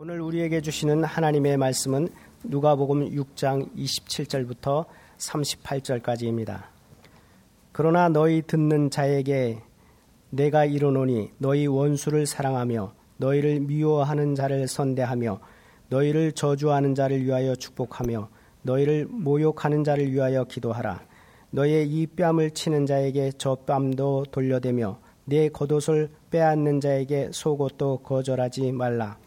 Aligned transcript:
오늘 0.00 0.20
우리에게 0.20 0.60
주시는 0.60 1.02
하나님의 1.02 1.56
말씀은 1.56 2.08
누가복음 2.44 3.10
6장 3.10 3.74
27절부터 3.76 4.84
38절까지입니다. 5.18 6.62
그러나 7.72 8.08
너희 8.08 8.42
듣는 8.42 8.90
자에게 8.90 9.58
내가 10.30 10.64
이르노니 10.66 11.32
너희 11.38 11.66
원수를 11.66 12.26
사랑하며 12.26 12.92
너희를 13.16 13.58
미워하는 13.58 14.36
자를 14.36 14.68
선대하며 14.68 15.40
너희를 15.88 16.30
저주하는 16.30 16.94
자를 16.94 17.24
위하여 17.24 17.56
축복하며 17.56 18.28
너희를 18.62 19.08
모욕하는 19.10 19.82
자를 19.82 20.12
위하여 20.12 20.44
기도하라. 20.44 21.02
너희의 21.50 21.88
이 21.88 22.06
뺨을 22.06 22.52
치는 22.52 22.86
자에게 22.86 23.32
저 23.36 23.56
뺨도 23.66 24.26
돌려대며 24.30 25.00
내 25.24 25.48
겉옷을 25.48 26.08
빼앗는 26.30 26.80
자에게 26.80 27.30
속옷도 27.32 27.98
거절하지 28.04 28.70
말라. 28.70 29.18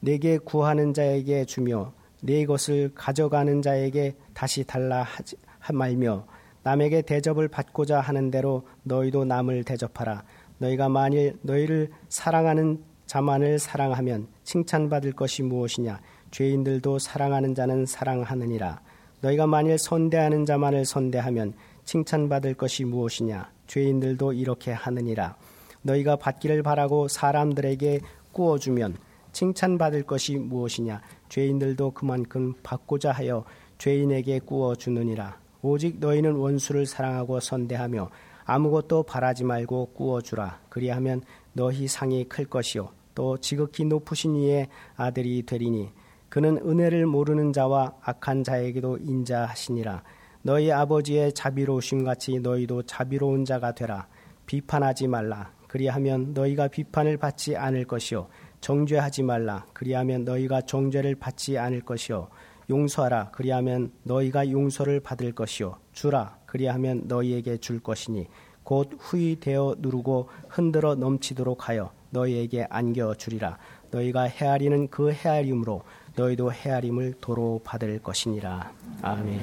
내게 0.00 0.38
구하는 0.38 0.92
자에게 0.94 1.44
주며 1.44 1.92
내 2.22 2.44
것을 2.44 2.92
가져가는 2.94 3.62
자에게 3.62 4.16
다시 4.34 4.64
달라 4.64 5.02
하지 5.02 5.36
말며 5.72 6.26
남에게 6.62 7.02
대접을 7.02 7.48
받고자 7.48 8.00
하는 8.00 8.30
대로 8.30 8.66
너희도 8.82 9.24
남을 9.24 9.64
대접하라. 9.64 10.24
너희가 10.58 10.88
만일 10.88 11.38
너희를 11.42 11.90
사랑하는 12.08 12.82
자만을 13.06 13.58
사랑하면 13.58 14.28
칭찬받을 14.44 15.12
것이 15.12 15.42
무엇이냐? 15.42 16.00
죄인들도 16.30 16.98
사랑하는 16.98 17.54
자는 17.54 17.86
사랑하느니라. 17.86 18.80
너희가 19.22 19.46
만일 19.46 19.78
선대하는 19.78 20.46
자만을 20.46 20.84
선대하면 20.84 21.54
칭찬받을 21.84 22.54
것이 22.54 22.84
무엇이냐? 22.84 23.50
죄인들도 23.66 24.34
이렇게 24.34 24.72
하느니라. 24.72 25.36
너희가 25.82 26.16
받기를 26.16 26.62
바라고 26.62 27.08
사람들에게 27.08 28.00
꾸어주면 28.32 28.96
칭찬받을 29.32 30.02
것이 30.04 30.36
무엇이냐? 30.38 31.00
죄인들도 31.28 31.92
그만큼 31.92 32.54
받고자 32.62 33.12
하여 33.12 33.44
죄인에게 33.78 34.40
꾸어 34.40 34.74
주느니라. 34.74 35.38
오직 35.62 35.98
너희는 36.00 36.34
원수를 36.36 36.86
사랑하고 36.86 37.40
선대하며 37.40 38.10
아무것도 38.44 39.04
바라지 39.04 39.44
말고 39.44 39.92
꾸어 39.94 40.20
주라. 40.20 40.60
그리하면 40.68 41.22
너희 41.52 41.86
상이 41.88 42.24
클 42.28 42.44
것이요 42.44 42.90
또 43.14 43.38
지극히 43.38 43.84
높으신 43.84 44.34
이의 44.36 44.68
아들이 44.96 45.42
되리니 45.44 45.90
그는 46.28 46.58
은혜를 46.58 47.06
모르는 47.06 47.52
자와 47.52 47.94
악한 48.02 48.44
자에게도 48.44 48.98
인자하시니라. 48.98 50.02
너희 50.42 50.70
아버지의 50.72 51.32
자비로우심 51.34 52.04
같이 52.04 52.38
너희도 52.38 52.84
자비로운 52.84 53.44
자가 53.44 53.72
되라. 53.72 54.06
비판하지 54.46 55.08
말라. 55.08 55.52
그리하면 55.68 56.32
너희가 56.32 56.68
비판을 56.68 57.16
받지 57.16 57.56
않을 57.56 57.84
것이요 57.84 58.26
정죄하지 58.60 59.22
말라. 59.22 59.64
그리하면 59.72 60.24
너희가 60.24 60.62
정죄를 60.62 61.14
받지 61.14 61.58
않을 61.58 61.80
것이요. 61.80 62.28
용서하라. 62.68 63.30
그리하면 63.32 63.92
너희가 64.04 64.50
용서를 64.50 65.00
받을 65.00 65.32
것이요. 65.32 65.78
주라. 65.92 66.36
그리하면 66.46 67.02
너희에게 67.06 67.56
줄 67.58 67.80
것이니 67.80 68.26
곧 68.62 68.90
후이 68.98 69.38
되어 69.40 69.76
누르고 69.78 70.28
흔들어 70.48 70.94
넘치도록 70.94 71.68
하여 71.68 71.92
너희에게 72.10 72.66
안겨 72.70 73.14
주리라. 73.14 73.58
너희가 73.90 74.22
헤아리는 74.22 74.88
그 74.88 75.10
헤아림으로 75.10 75.82
너희도 76.14 76.52
헤아림을 76.52 77.14
도로 77.20 77.60
받을 77.64 77.98
것이니라. 78.00 78.70
아멘. 79.02 79.40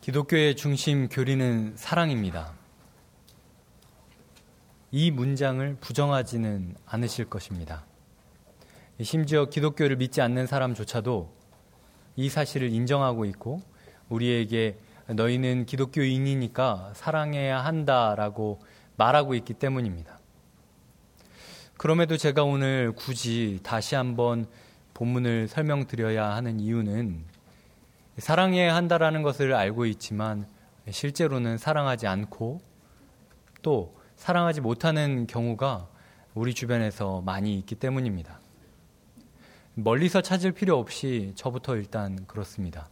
기독교의 0.00 0.56
중심 0.56 1.08
교리는 1.08 1.72
사랑입니다. 1.76 2.52
이 4.96 5.10
문장을 5.10 5.76
부정하지는 5.80 6.76
않으실 6.86 7.24
것입니다. 7.24 7.84
심지어 9.02 9.46
기독교를 9.46 9.96
믿지 9.96 10.20
않는 10.20 10.46
사람조차도 10.46 11.34
이 12.14 12.28
사실을 12.28 12.72
인정하고 12.72 13.24
있고 13.24 13.60
우리에게 14.08 14.78
너희는 15.08 15.66
기독교인이니까 15.66 16.92
사랑해야 16.94 17.64
한다라고 17.64 18.60
말하고 18.94 19.34
있기 19.34 19.54
때문입니다. 19.54 20.20
그럼에도 21.76 22.16
제가 22.16 22.44
오늘 22.44 22.92
굳이 22.92 23.58
다시 23.64 23.96
한번 23.96 24.46
본문을 24.94 25.48
설명드려야 25.48 26.36
하는 26.36 26.60
이유는 26.60 27.24
사랑해야 28.18 28.76
한다라는 28.76 29.24
것을 29.24 29.54
알고 29.54 29.86
있지만 29.86 30.46
실제로는 30.88 31.58
사랑하지 31.58 32.06
않고 32.06 32.60
또 33.60 34.03
사랑하지 34.24 34.62
못하는 34.62 35.26
경우가 35.26 35.86
우리 36.32 36.54
주변에서 36.54 37.20
많이 37.20 37.58
있기 37.58 37.74
때문입니다. 37.74 38.40
멀리서 39.74 40.22
찾을 40.22 40.52
필요 40.52 40.78
없이 40.78 41.32
저부터 41.34 41.76
일단 41.76 42.24
그렇습니다. 42.26 42.88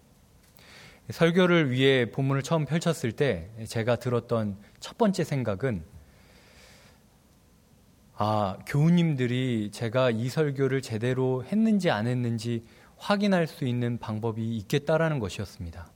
설교를 1.08 1.70
위해 1.70 2.10
본문을 2.10 2.42
처음 2.42 2.66
펼쳤을 2.66 3.12
때 3.12 3.48
제가 3.66 3.96
들었던 3.96 4.58
첫 4.78 4.98
번째 4.98 5.24
생각은 5.24 5.82
아, 8.18 8.58
교우님들이 8.66 9.70
제가 9.72 10.10
이 10.10 10.28
설교를 10.28 10.82
제대로 10.82 11.44
했는지 11.46 11.90
안 11.90 12.08
했는지 12.08 12.66
확인할 12.98 13.46
수 13.46 13.64
있는 13.64 13.96
방법이 13.98 14.54
있겠다라는 14.58 15.18
것이었습니다. 15.18 15.90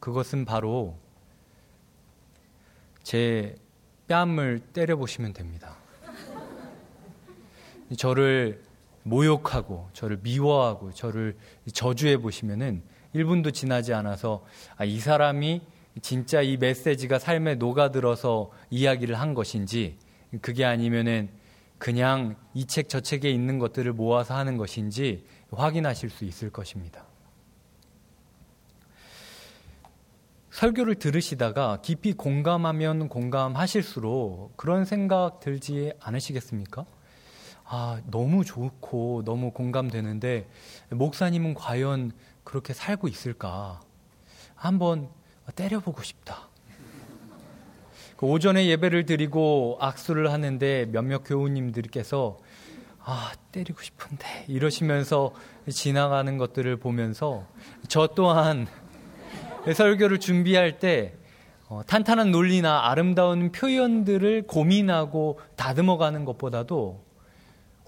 그것은 0.00 0.46
바로 0.46 0.98
제 3.04 3.54
뺨을 4.08 4.60
때려보시면 4.72 5.32
됩니다. 5.32 5.76
저를 7.96 8.62
모욕하고, 9.02 9.88
저를 9.92 10.18
미워하고, 10.22 10.92
저를 10.92 11.36
저주해 11.72 12.16
보시면은 12.18 12.82
1분도 13.14 13.52
지나지 13.52 13.92
않아서 13.94 14.44
아, 14.76 14.84
이 14.84 14.98
사람이 14.98 15.62
진짜 16.02 16.42
이 16.42 16.56
메시지가 16.56 17.18
삶에 17.18 17.54
녹아들어서 17.56 18.50
이야기를 18.70 19.20
한 19.20 19.34
것인지 19.34 19.96
그게 20.40 20.64
아니면은 20.64 21.28
그냥 21.78 22.34
이 22.54 22.66
책 22.66 22.88
저 22.88 23.00
책에 23.00 23.30
있는 23.30 23.58
것들을 23.58 23.92
모아서 23.92 24.34
하는 24.34 24.56
것인지 24.56 25.24
확인하실 25.52 26.10
수 26.10 26.24
있을 26.24 26.50
것입니다. 26.50 27.04
설교를 30.54 30.94
들으시다가 30.94 31.80
깊이 31.82 32.12
공감하면 32.12 33.08
공감하실수록 33.08 34.56
그런 34.56 34.84
생각 34.84 35.40
들지 35.40 35.92
않으시겠습니까? 35.98 36.86
아, 37.64 38.00
너무 38.08 38.44
좋고 38.44 39.22
너무 39.24 39.50
공감되는데 39.50 40.48
목사님은 40.90 41.54
과연 41.54 42.12
그렇게 42.44 42.72
살고 42.72 43.08
있을까? 43.08 43.80
한번 44.54 45.08
때려보고 45.56 46.04
싶다. 46.04 46.48
그 48.16 48.26
오전에 48.26 48.68
예배를 48.68 49.06
드리고 49.06 49.78
악수를 49.80 50.30
하는데 50.30 50.86
몇몇 50.86 51.24
교우님들께서 51.24 52.38
아, 53.00 53.32
때리고 53.50 53.82
싶은데 53.82 54.44
이러시면서 54.46 55.34
지나가는 55.68 56.38
것들을 56.38 56.76
보면서 56.76 57.44
저 57.88 58.06
또한 58.06 58.68
설교를 59.72 60.20
준비할 60.20 60.78
때 60.78 61.14
어, 61.68 61.82
탄탄한 61.86 62.30
논리나 62.30 62.90
아름다운 62.90 63.50
표현들을 63.50 64.42
고민하고 64.46 65.40
다듬어가는 65.56 66.24
것보다도 66.24 67.02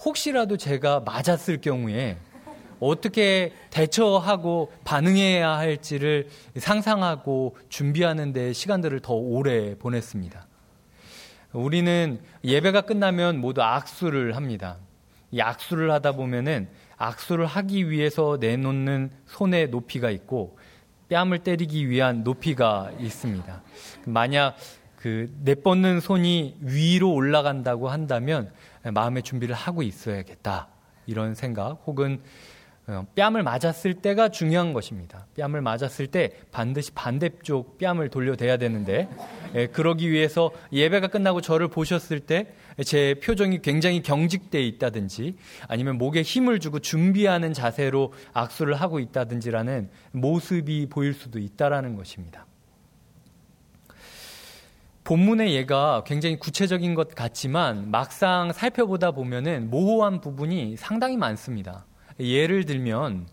혹시라도 0.05 0.57
제가 0.57 1.01
맞았을 1.01 1.61
경우에 1.61 2.17
어떻게 2.81 3.53
대처하고 3.71 4.73
반응해야 4.85 5.51
할지를 5.51 6.29
상상하고 6.57 7.57
준비하는 7.69 8.33
데 8.33 8.53
시간들을 8.53 9.01
더 9.01 9.15
오래 9.15 9.75
보냈습니다. 9.79 10.47
우리는 11.53 12.21
예배가 12.45 12.83
끝나면 12.83 13.41
모두 13.41 13.63
악수를 13.63 14.37
합니다. 14.37 14.77
이 15.31 15.41
악수를 15.41 15.91
하다 15.91 16.13
보면은 16.13 16.69
악수를 16.99 17.47
하기 17.47 17.91
위해서 17.91 18.37
내놓는 18.41 19.11
손의 19.27 19.71
높이가 19.71 20.11
있고 20.11 20.59
뺨을 21.09 21.41
때리기 21.41 21.89
위한 21.89 22.25
높이가 22.25 22.91
있습니다. 22.99 23.63
만약 24.07 24.57
그 24.97 25.33
내뻗는 25.43 26.01
손이 26.01 26.57
위로 26.61 27.13
올라간다고 27.13 27.89
한다면 27.89 28.51
마음의 28.83 29.23
준비를 29.23 29.55
하고 29.55 29.83
있어야겠다. 29.83 30.69
이런 31.07 31.35
생각 31.35 31.83
혹은 31.87 32.21
어, 32.21 32.23
뺨을 33.17 33.43
맞았을 33.43 33.95
때가 33.95 34.29
중요한 34.29 34.73
것입니다. 34.73 35.27
뺨을 35.37 35.61
맞았을 35.61 36.07
때 36.07 36.31
반드시 36.53 36.93
반대쪽 36.93 37.79
뺨을 37.79 38.11
돌려대야 38.11 38.59
되는데 38.59 39.09
예, 39.55 39.67
그러기 39.67 40.11
위해서 40.11 40.53
예배가 40.73 41.09
끝나고 41.09 41.41
저를 41.41 41.69
보셨을 41.69 42.21
때 42.21 42.55
제 42.85 43.15
표정이 43.23 43.63
굉장히 43.63 44.03
경직돼 44.03 44.63
있다든지 44.63 45.37
아니면 45.67 45.97
목에 45.97 46.23
힘을 46.23 46.61
주고 46.61 46.79
준비하는 46.79 47.55
자세로 47.55 48.13
악수를 48.35 48.75
하고 48.75 48.99
있다든지라는 48.99 49.91
모습이 50.13 50.89
보일 50.91 51.15
수도 51.15 51.39
있다라는 51.39 51.97
것입니다. 51.97 52.47
본문의 55.05 55.55
예가 55.55 56.03
굉장히 56.05 56.37
구체적인 56.37 56.95
것 56.95 57.15
같지만 57.15 57.91
막상 57.91 58.53
살펴보다 58.53 59.13
보면은 59.13 59.71
모호한 59.71 60.21
부분이 60.21 60.77
상당히 60.77 61.17
많습니다. 61.17 61.87
예를 62.19 62.65
들면 62.65 63.27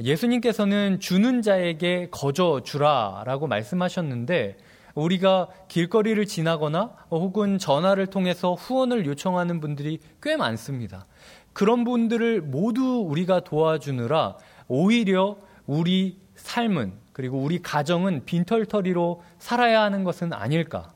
예수님께서는 0.00 1.00
주는 1.00 1.42
자에게 1.42 2.08
거저 2.10 2.60
주라라고 2.62 3.46
말씀하셨는데 3.46 4.58
우리가 4.94 5.48
길거리를 5.68 6.24
지나거나 6.26 6.92
혹은 7.10 7.58
전화를 7.58 8.06
통해서 8.06 8.54
후원을 8.54 9.06
요청하는 9.06 9.60
분들이 9.60 9.98
꽤 10.22 10.36
많습니다. 10.36 11.06
그런 11.52 11.84
분들을 11.84 12.42
모두 12.42 13.04
우리가 13.06 13.40
도와주느라 13.40 14.36
오히려 14.68 15.38
우리 15.66 16.18
삶은 16.34 16.92
그리고 17.12 17.38
우리 17.38 17.60
가정은 17.62 18.24
빈털터리로 18.24 19.22
살아야 19.38 19.82
하는 19.82 20.04
것은 20.04 20.32
아닐까. 20.32 20.92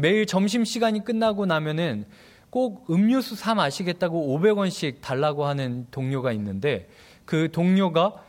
매일 0.00 0.26
점심시간이 0.26 1.04
끝나고 1.04 1.44
나면은 1.46 2.06
꼭 2.52 2.84
음료수 2.90 3.34
사 3.34 3.54
마시겠다고 3.54 4.38
500원씩 4.38 5.00
달라고 5.00 5.46
하는 5.46 5.86
동료가 5.90 6.32
있는데 6.32 6.86
그 7.24 7.50
동료가 7.50 8.22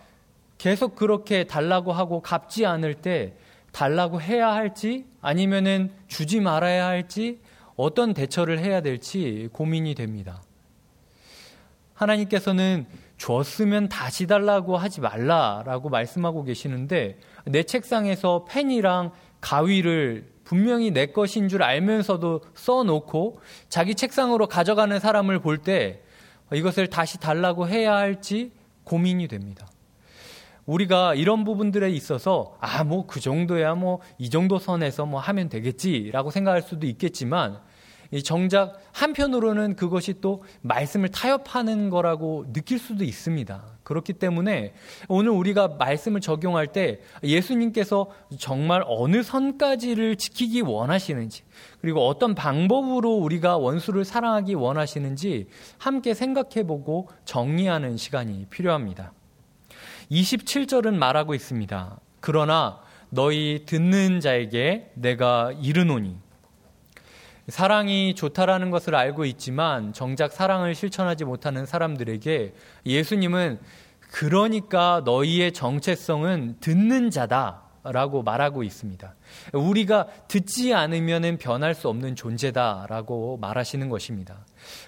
계속 0.57 0.95
그렇게 0.95 1.43
달라고 1.43 1.91
하고 1.91 2.21
갚지 2.21 2.65
않을 2.65 2.93
때 2.93 3.33
달라고 3.73 4.21
해야 4.21 4.53
할지 4.53 5.05
아니면은 5.19 5.91
주지 6.07 6.39
말아야 6.39 6.85
할지 6.85 7.41
어떤 7.75 8.13
대처를 8.13 8.59
해야 8.59 8.79
될지 8.79 9.49
고민이 9.51 9.93
됩니다. 9.93 10.41
하나님께서는 11.93 12.85
줬으면 13.17 13.89
다시 13.89 14.25
달라고 14.25 14.77
하지 14.77 15.01
말라라고 15.01 15.89
말씀하고 15.89 16.45
계시는데 16.45 17.19
내 17.43 17.63
책상에서 17.63 18.45
펜이랑 18.47 19.11
가위를 19.41 20.32
분명히 20.43 20.91
내 20.91 21.07
것인 21.07 21.47
줄 21.49 21.63
알면서도 21.63 22.41
써놓고 22.55 23.39
자기 23.69 23.95
책상으로 23.95 24.47
가져가는 24.47 24.97
사람을 24.99 25.39
볼 25.39 25.57
때 25.63 26.01
이것을 26.53 26.87
다시 26.87 27.19
달라고 27.19 27.67
해야 27.67 27.95
할지 27.95 28.51
고민이 28.83 29.27
됩니다. 29.27 29.67
우리가 30.65 31.13
이런 31.15 31.43
부분들에 31.43 31.89
있어서 31.89 32.55
아, 32.61 32.83
뭐 32.83 33.05
그 33.07 33.19
정도야 33.19 33.75
뭐 33.75 33.99
이 34.17 34.29
정도 34.29 34.59
선에서 34.59 35.05
뭐 35.05 35.19
하면 35.19 35.49
되겠지라고 35.49 36.31
생각할 36.31 36.61
수도 36.61 36.85
있겠지만 36.87 37.59
정작 38.21 38.79
한편으로는 38.91 39.75
그것이 39.75 40.21
또 40.21 40.43
말씀을 40.61 41.09
타협하는 41.09 41.89
거라고 41.89 42.45
느낄 42.53 42.77
수도 42.77 43.03
있습니다. 43.03 43.63
그렇기 43.83 44.13
때문에 44.13 44.73
오늘 45.07 45.31
우리가 45.31 45.69
말씀을 45.79 46.21
적용할 46.21 46.67
때 46.67 46.99
예수님께서 47.23 48.07
정말 48.37 48.83
어느 48.87 49.23
선까지를 49.23 50.15
지키기 50.17 50.61
원하시는지 50.61 51.43
그리고 51.81 52.07
어떤 52.07 52.35
방법으로 52.35 53.13
우리가 53.15 53.57
원수를 53.57 54.05
사랑하기 54.05 54.53
원하시는지 54.53 55.47
함께 55.77 56.13
생각해 56.13 56.67
보고 56.67 57.09
정리하는 57.25 57.97
시간이 57.97 58.45
필요합니다. 58.49 59.11
27절은 60.11 60.95
말하고 60.95 61.33
있습니다. 61.33 61.99
그러나 62.19 62.79
너희 63.09 63.63
듣는 63.65 64.19
자에게 64.19 64.91
내가 64.95 65.51
이르노니 65.61 66.22
사랑이 67.47 68.15
좋다라는 68.15 68.71
것을 68.71 68.95
알고 68.95 69.25
있지만 69.25 69.93
정작 69.93 70.31
사랑을 70.31 70.75
실천하지 70.75 71.25
못하는 71.25 71.65
사람들에게 71.65 72.53
예수님은 72.85 73.59
그러니까 73.99 75.01
너희의 75.05 75.51
정체성은 75.51 76.57
듣는 76.59 77.09
자다 77.09 77.63
라고 77.83 78.23
말하고 78.23 78.63
있습니다. 78.63 79.13
우리가 79.51 80.07
듣지 80.29 80.73
않으면 80.73 81.37
변할 81.37 81.75
수 81.75 81.89
없는 81.89 82.15
존재다라고 82.15 83.37
말하시는 83.41 83.89
것입니다. 83.89 84.45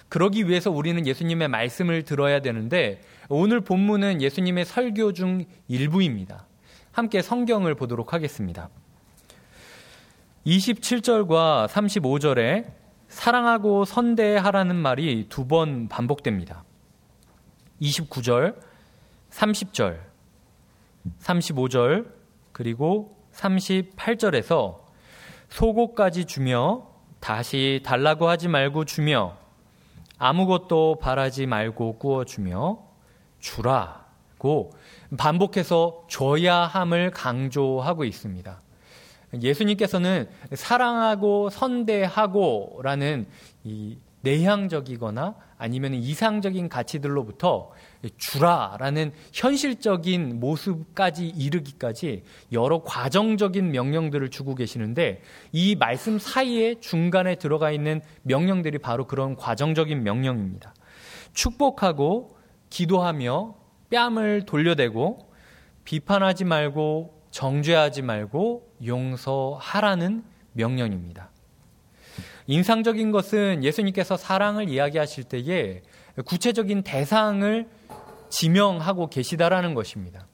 그러기 0.08 0.48
위해서 0.48 0.70
우리는 0.70 1.06
예수님의 1.06 1.48
말씀을 1.48 2.04
들어야 2.04 2.40
되는데 2.40 3.02
오늘 3.28 3.60
본문은 3.60 4.22
예수님의 4.22 4.64
설교 4.64 5.12
중 5.12 5.44
일부입니다. 5.68 6.46
함께 6.90 7.20
성경을 7.20 7.74
보도록 7.74 8.14
하겠습니다. 8.14 8.70
27절과 10.46 11.66
35절에 11.68 12.72
사랑하고 13.08 13.84
선대하라는 13.84 14.76
말이 14.76 15.28
두 15.28 15.46
번 15.48 15.88
반복됩니다. 15.88 16.64
29절, 17.82 18.56
30절, 19.30 19.98
35절, 21.20 22.06
그리고 22.52 23.16
38절에서 23.32 24.78
속옷까지 25.48 26.24
주며 26.24 26.86
다시 27.20 27.80
달라고 27.84 28.28
하지 28.28 28.48
말고 28.48 28.84
주며 28.84 29.36
아무것도 30.18 30.98
바라지 31.00 31.46
말고 31.46 31.98
구워주며 31.98 32.78
주라고 33.40 34.72
반복해서 35.18 36.04
줘야 36.08 36.56
함을 36.58 37.10
강조하고 37.10 38.04
있습니다. 38.04 38.60
예수님께서는 39.42 40.28
사랑하고 40.52 41.50
선대하고라는 41.50 43.26
이 43.64 43.98
내향적이거나 44.22 45.36
아니면 45.56 45.94
이상적인 45.94 46.68
가치들로부터 46.68 47.70
주라라는 48.16 49.12
현실적인 49.32 50.40
모습까지 50.40 51.28
이르기까지 51.28 52.24
여러 52.52 52.82
과정적인 52.82 53.70
명령들을 53.70 54.28
주고 54.30 54.54
계시는데 54.54 55.22
이 55.52 55.76
말씀 55.76 56.18
사이에 56.18 56.80
중간에 56.80 57.36
들어가 57.36 57.70
있는 57.70 58.00
명령들이 58.22 58.78
바로 58.78 59.06
그런 59.06 59.36
과정적인 59.36 60.02
명령입니다. 60.02 60.74
축복하고 61.32 62.36
기도하며 62.70 63.54
뺨을 63.90 64.44
돌려대고 64.44 65.30
비판하지 65.84 66.44
말고 66.44 67.15
정죄하지 67.36 68.00
말고 68.00 68.66
용서하라는 68.86 70.24
명령입니다. 70.54 71.30
인상적인 72.46 73.10
것은 73.10 73.62
예수님께서 73.62 74.16
사랑을 74.16 74.70
이야기하실 74.70 75.24
때에 75.24 75.82
구체적인 76.24 76.82
대상을 76.82 77.68
지명하고 78.30 79.10
계시다라는 79.10 79.74
것입니다. 79.74 80.26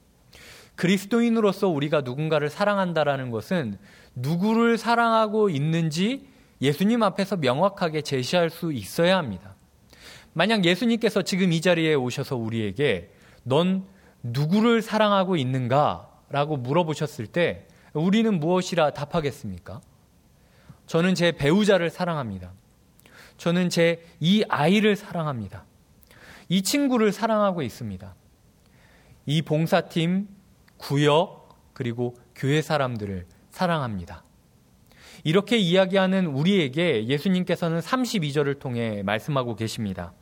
그리스도인으로서 0.75 1.67
우리가 1.67 2.01
누군가를 2.01 2.49
사랑한다라는 2.49 3.31
것은 3.31 3.77
누구를 4.15 4.77
사랑하고 4.77 5.49
있는지 5.49 6.29
예수님 6.61 7.03
앞에서 7.03 7.35
명확하게 7.35 8.01
제시할 8.01 8.49
수 8.49 8.71
있어야 8.71 9.17
합니다. 9.17 9.57
만약 10.31 10.63
예수님께서 10.63 11.23
지금 11.23 11.51
이 11.51 11.59
자리에 11.59 11.95
오셔서 11.95 12.37
우리에게 12.37 13.11
넌 13.43 13.83
누구를 14.23 14.81
사랑하고 14.81 15.35
있는가? 15.35 16.12
라고 16.33 16.57
물어보셨을 16.57 17.27
때 17.27 17.67
우리는 17.93 18.39
무엇이라 18.39 18.93
답하겠습니까? 18.93 19.81
저는 20.87 21.13
제 21.13 21.31
배우자를 21.31 21.91
사랑합니다. 21.91 22.51
저는 23.37 23.69
제 23.69 24.01
이 24.19 24.43
아이를 24.49 24.95
사랑합니다. 24.95 25.65
이 26.49 26.63
친구를 26.63 27.11
사랑하고 27.11 27.61
있습니다. 27.61 28.15
이 29.27 29.41
봉사팀, 29.43 30.27
구역, 30.77 31.49
그리고 31.73 32.15
교회 32.35 32.63
사람들을 32.63 33.27
사랑합니다. 33.51 34.23
이렇게 35.23 35.57
이야기하는 35.57 36.25
우리에게 36.25 37.05
예수님께서는 37.05 37.79
32절을 37.79 38.59
통해 38.59 39.03
말씀하고 39.03 39.55
계십니다. 39.55 40.13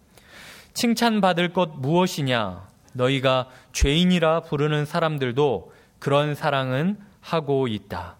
칭찬받을 0.73 1.53
것 1.53 1.69
무엇이냐? 1.77 2.67
너희가 2.93 3.47
죄인이라 3.71 4.41
부르는 4.41 4.85
사람들도 4.85 5.71
그런 6.01 6.34
사랑은 6.34 6.98
하고 7.20 7.67
있다. 7.67 8.17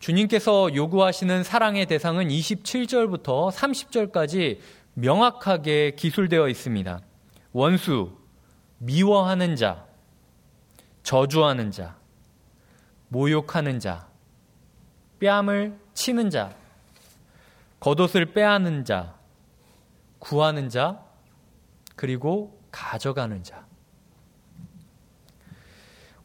주님께서 0.00 0.74
요구하시는 0.74 1.42
사랑의 1.42 1.86
대상은 1.86 2.28
27절부터 2.28 3.50
30절까지 3.50 4.58
명확하게 4.92 5.92
기술되어 5.96 6.48
있습니다. 6.50 7.00
원수, 7.52 8.12
미워하는 8.76 9.56
자, 9.56 9.86
저주하는 11.02 11.70
자, 11.70 11.96
모욕하는 13.08 13.80
자, 13.80 14.06
뺨을 15.18 15.78
치는 15.94 16.28
자, 16.28 16.54
겉옷을 17.80 18.34
빼앗는 18.34 18.84
자, 18.84 19.14
구하는 20.18 20.68
자, 20.68 21.02
그리고 21.94 22.60
가져가는 22.70 23.42
자. 23.42 23.65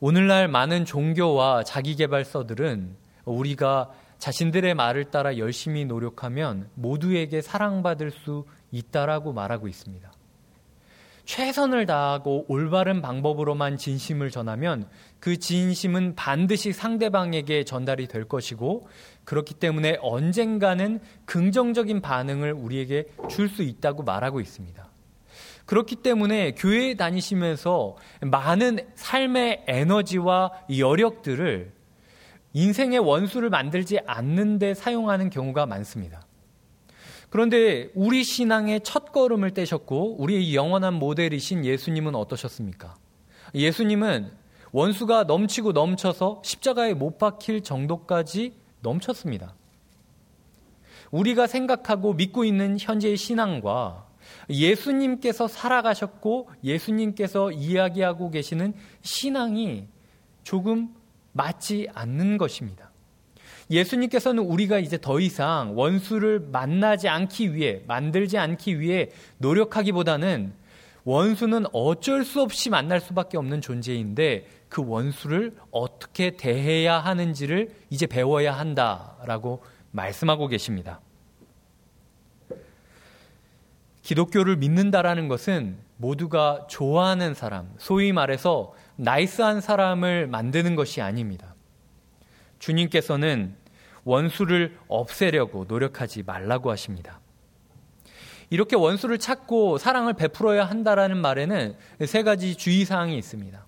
오늘날 0.03 0.47
많은 0.47 0.83
종교와 0.83 1.63
자기개발서들은 1.63 2.95
우리가 3.23 3.91
자신들의 4.17 4.73
말을 4.73 5.11
따라 5.11 5.37
열심히 5.37 5.85
노력하면 5.85 6.71
모두에게 6.73 7.43
사랑받을 7.43 8.09
수 8.09 8.45
있다라고 8.71 9.31
말하고 9.31 9.67
있습니다. 9.67 10.11
최선을 11.25 11.85
다하고 11.85 12.45
올바른 12.47 13.03
방법으로만 13.03 13.77
진심을 13.77 14.31
전하면 14.31 14.89
그 15.19 15.37
진심은 15.37 16.15
반드시 16.15 16.73
상대방에게 16.73 17.63
전달이 17.63 18.07
될 18.07 18.27
것이고 18.27 18.87
그렇기 19.23 19.53
때문에 19.53 19.99
언젠가는 20.01 20.99
긍정적인 21.25 22.01
반응을 22.01 22.53
우리에게 22.53 23.05
줄 23.29 23.47
수 23.47 23.61
있다고 23.61 24.01
말하고 24.01 24.41
있습니다. 24.41 24.90
그렇기 25.71 25.95
때문에 25.95 26.51
교회에 26.55 26.95
다니시면서 26.95 27.95
많은 28.19 28.79
삶의 28.95 29.63
에너지와 29.67 30.51
여력들을 30.77 31.71
인생의 32.51 32.99
원수를 32.99 33.49
만들지 33.49 33.99
않는데 34.05 34.73
사용하는 34.73 35.29
경우가 35.29 35.65
많습니다. 35.67 36.27
그런데 37.29 37.89
우리 37.95 38.25
신앙의 38.25 38.81
첫 38.81 39.13
걸음을 39.13 39.51
떼셨고 39.51 40.17
우리의 40.21 40.53
영원한 40.53 40.95
모델이신 40.95 41.63
예수님은 41.63 42.15
어떠셨습니까? 42.15 42.95
예수님은 43.55 44.29
원수가 44.73 45.23
넘치고 45.23 45.71
넘쳐서 45.71 46.41
십자가에 46.43 46.93
못 46.93 47.17
박힐 47.17 47.63
정도까지 47.63 48.55
넘쳤습니다. 48.81 49.55
우리가 51.11 51.47
생각하고 51.47 52.11
믿고 52.11 52.43
있는 52.43 52.75
현재의 52.77 53.15
신앙과 53.15 54.10
예수님께서 54.49 55.47
살아가셨고 55.47 56.49
예수님께서 56.63 57.51
이야기하고 57.51 58.31
계시는 58.31 58.73
신앙이 59.01 59.87
조금 60.43 60.89
맞지 61.33 61.87
않는 61.93 62.37
것입니다. 62.37 62.91
예수님께서는 63.69 64.43
우리가 64.43 64.79
이제 64.79 64.97
더 64.99 65.19
이상 65.19 65.77
원수를 65.77 66.39
만나지 66.51 67.07
않기 67.07 67.55
위해, 67.55 67.83
만들지 67.87 68.37
않기 68.37 68.79
위해 68.79 69.09
노력하기보다는 69.37 70.53
원수는 71.03 71.65
어쩔 71.71 72.23
수 72.25 72.41
없이 72.41 72.69
만날 72.69 72.99
수밖에 72.99 73.37
없는 73.37 73.61
존재인데 73.61 74.45
그 74.69 74.83
원수를 74.85 75.55
어떻게 75.71 76.31
대해야 76.31 76.99
하는지를 76.99 77.71
이제 77.89 78.05
배워야 78.05 78.53
한다라고 78.53 79.63
말씀하고 79.91 80.47
계십니다. 80.47 81.01
기독교를 84.01 84.57
믿는다라는 84.57 85.27
것은 85.27 85.77
모두가 85.97 86.65
좋아하는 86.67 87.33
사람, 87.33 87.71
소위 87.77 88.11
말해서 88.11 88.73
나이스한 88.95 89.61
사람을 89.61 90.27
만드는 90.27 90.75
것이 90.75 91.01
아닙니다. 91.01 91.55
주님께서는 92.59 93.55
원수를 94.03 94.77
없애려고 94.87 95.65
노력하지 95.67 96.23
말라고 96.23 96.71
하십니다. 96.71 97.19
이렇게 98.49 98.75
원수를 98.75 99.17
찾고 99.17 99.77
사랑을 99.77 100.13
베풀어야 100.13 100.65
한다라는 100.65 101.17
말에는 101.17 101.75
세 102.05 102.23
가지 102.23 102.55
주의사항이 102.55 103.17
있습니다. 103.17 103.65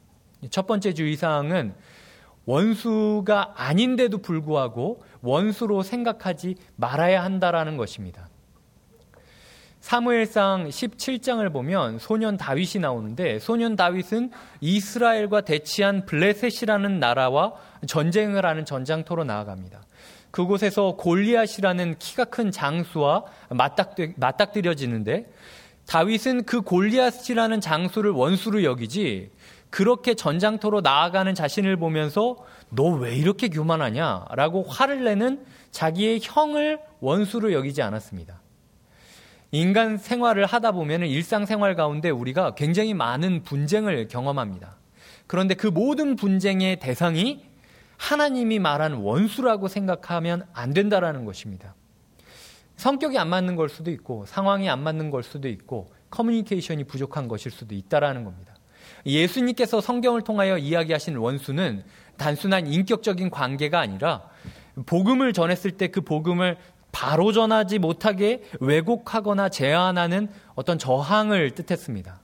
첫 0.50 0.68
번째 0.68 0.94
주의사항은 0.94 1.74
원수가 2.46 3.54
아닌데도 3.56 4.18
불구하고 4.18 5.02
원수로 5.22 5.84
생각하지 5.84 6.56
말아야 6.76 7.24
한다라는 7.24 7.78
것입니다. 7.78 8.28
사무엘상 9.84 10.70
17장을 10.70 11.52
보면 11.52 12.00
소년 12.00 12.38
다윗이 12.38 12.80
나오는데 12.80 13.40
소년 13.40 13.76
다윗은 13.76 14.32
이스라엘과 14.62 15.42
대치한 15.42 16.06
블레셋이라는 16.06 17.02
나라와 17.02 17.52
전쟁을 17.86 18.46
하는 18.46 18.64
전장터로 18.64 19.26
나아갑니다. 19.26 19.82
그곳에서 20.32 20.96
골리앗이라는 20.96 21.98
키가 22.00 22.24
큰 22.26 22.50
장수와 22.50 23.26
맞닥뜨, 23.50 24.62
려지는데 24.62 25.30
다윗은 25.86 26.46
그 26.46 26.62
골리앗이라는 26.62 27.60
장수를 27.60 28.12
원수로 28.12 28.64
여기지 28.64 29.32
그렇게 29.70 30.14
전장터로 30.14 30.80
나아가는 30.80 31.36
자신을 31.36 31.76
보면서 31.76 32.38
너 32.70 32.86
왜 32.86 33.18
이렇게 33.18 33.50
교만하냐? 33.50 34.28
라고 34.34 34.64
화를 34.64 35.04
내는 35.04 35.46
자기의 35.72 36.22
형을 36.24 36.80
원수로 37.02 37.52
여기지 37.52 37.82
않았습니다. 37.82 38.43
인간 39.54 39.98
생활을 39.98 40.48
하다 40.48 40.72
보면 40.72 41.04
일상생활 41.04 41.76
가운데 41.76 42.10
우리가 42.10 42.56
굉장히 42.56 42.96
많은 42.96 43.44
분쟁을 43.44 44.08
경험합니다. 44.08 44.78
그런데 45.28 45.54
그 45.54 45.68
모든 45.68 46.16
분쟁의 46.16 46.80
대상이 46.80 47.46
하나님이 47.98 48.58
말한 48.58 48.94
원수라고 48.94 49.68
생각하면 49.68 50.48
안 50.54 50.74
된다라는 50.74 51.24
것입니다. 51.24 51.76
성격이 52.78 53.20
안 53.20 53.30
맞는 53.30 53.56
걸 53.56 53.70
수도 53.70 53.92
있고 53.92 54.26
상황이 54.26 54.68
안 54.72 54.82
맞는 54.82 55.12
걸 55.12 55.22
수도 55.22 55.48
있고 55.48 55.94
커뮤니케이션이 56.10 56.84
부족한 56.86 57.28
것일 57.28 57.52
수도 57.52 57.76
있다라는 57.76 58.24
겁니다. 58.24 58.56
예수님께서 59.06 59.82
성경을 59.82 60.24
통하여 60.24 60.58
이야기하신 60.58 61.16
원수는 61.18 61.84
단순한 62.18 62.66
인격적인 62.66 63.30
관계가 63.30 63.80
아니라 63.80 64.24
복음을 64.88 65.32
전했을 65.34 65.72
때 65.72 65.90
그 65.90 66.02
복음을 66.02 66.58
바로 66.94 67.34
전하지 67.34 67.80
못하게 67.80 68.44
왜곡하거나 68.62 69.50
제한하는 69.50 70.30
어떤 70.56 70.80
저항을 70.80 71.52
뜻했습니다. 71.52 72.22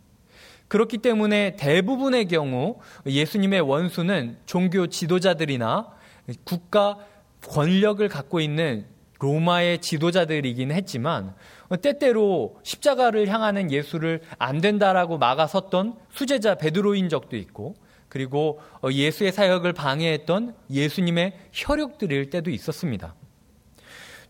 그렇기 0.70 1.00
때문에 1.00 1.56
대부분의 1.58 2.28
경우 2.28 2.78
예수님의 3.06 3.62
원수는 3.62 4.38
종교 4.46 4.88
지도자들이나 4.88 5.88
국가 6.46 6.98
권력을 7.48 8.08
갖고 8.08 8.40
있는 8.40 8.86
로마의 9.20 9.80
지도자들이긴 9.80 10.72
했지만 10.72 11.34
때때로 11.82 12.58
십자가를 12.64 13.28
향하는 13.28 13.72
예수를 13.72 14.22
안 14.38 14.62
된다라고 14.62 15.18
막아섰던 15.18 15.96
수제자 16.12 16.56
베드로인 16.56 17.10
적도 17.10 17.36
있고 17.36 17.76
그리고 18.08 18.60
예수의 18.90 19.32
사역을 19.32 19.74
방해했던 19.74 20.56
예수님의 20.70 21.34
혈육들일 21.52 22.30
때도 22.30 22.52
있었습니다. 22.52 23.16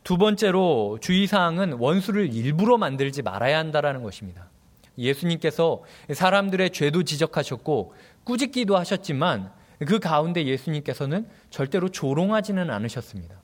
두 0.03 0.17
번째로 0.17 0.97
주의사항은 1.01 1.73
원수를 1.73 2.33
일부러 2.33 2.77
만들지 2.77 3.21
말아야 3.21 3.57
한다라는 3.57 4.03
것입니다. 4.03 4.49
예수님께서 4.97 5.83
사람들의 6.11 6.71
죄도 6.71 7.03
지적하셨고 7.03 7.93
꾸짖기도 8.23 8.77
하셨지만 8.77 9.51
그 9.87 9.99
가운데 9.99 10.45
예수님께서는 10.45 11.27
절대로 11.49 11.89
조롱하지는 11.89 12.69
않으셨습니다. 12.69 13.35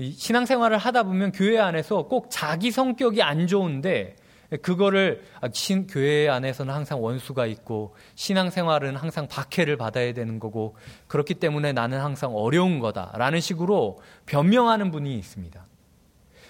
신앙생활을 0.00 0.78
하다 0.78 1.04
보면 1.04 1.32
교회 1.32 1.58
안에서 1.58 2.04
꼭 2.04 2.26
자기 2.30 2.70
성격이 2.70 3.22
안 3.22 3.46
좋은데 3.46 4.16
그거를 4.60 5.24
아, 5.40 5.48
신, 5.52 5.86
교회 5.86 6.28
안에서는 6.28 6.72
항상 6.72 7.02
원수가 7.02 7.46
있고 7.46 7.94
신앙생활은 8.16 8.96
항상 8.96 9.28
박해를 9.28 9.76
받아야 9.76 10.12
되는 10.12 10.38
거고 10.38 10.76
그렇기 11.08 11.34
때문에 11.34 11.72
나는 11.72 12.00
항상 12.00 12.34
어려운 12.34 12.78
거다라는 12.78 13.40
식으로 13.40 14.00
변명하는 14.26 14.90
분이 14.90 15.14
있습니다. 15.16 15.64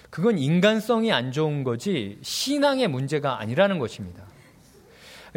그건 0.09 0.37
인간성이 0.37 1.11
안 1.11 1.31
좋은 1.31 1.63
거지 1.63 2.19
신앙의 2.21 2.87
문제가 2.87 3.39
아니라는 3.39 3.79
것입니다. 3.79 4.23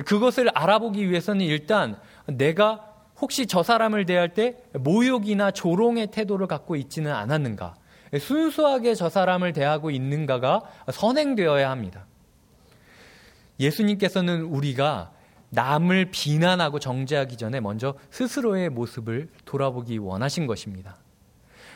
그것을 0.04 0.50
알아보기 0.50 1.08
위해서는 1.08 1.46
일단 1.46 1.96
내가 2.26 2.92
혹시 3.18 3.46
저 3.46 3.62
사람을 3.62 4.04
대할 4.04 4.34
때 4.34 4.56
모욕이나 4.74 5.50
조롱의 5.52 6.08
태도를 6.08 6.46
갖고 6.46 6.76
있지는 6.76 7.14
않았는가? 7.14 7.76
순수하게 8.20 8.94
저 8.94 9.08
사람을 9.08 9.52
대하고 9.52 9.90
있는가가 9.90 10.60
선행되어야 10.92 11.70
합니다. 11.70 12.06
예수님께서는 13.60 14.42
우리가 14.42 15.12
남을 15.50 16.10
비난하고 16.10 16.78
정죄하기 16.78 17.36
전에 17.36 17.60
먼저 17.60 17.94
스스로의 18.10 18.68
모습을 18.70 19.28
돌아보기 19.44 19.98
원하신 19.98 20.46
것입니다. 20.46 20.96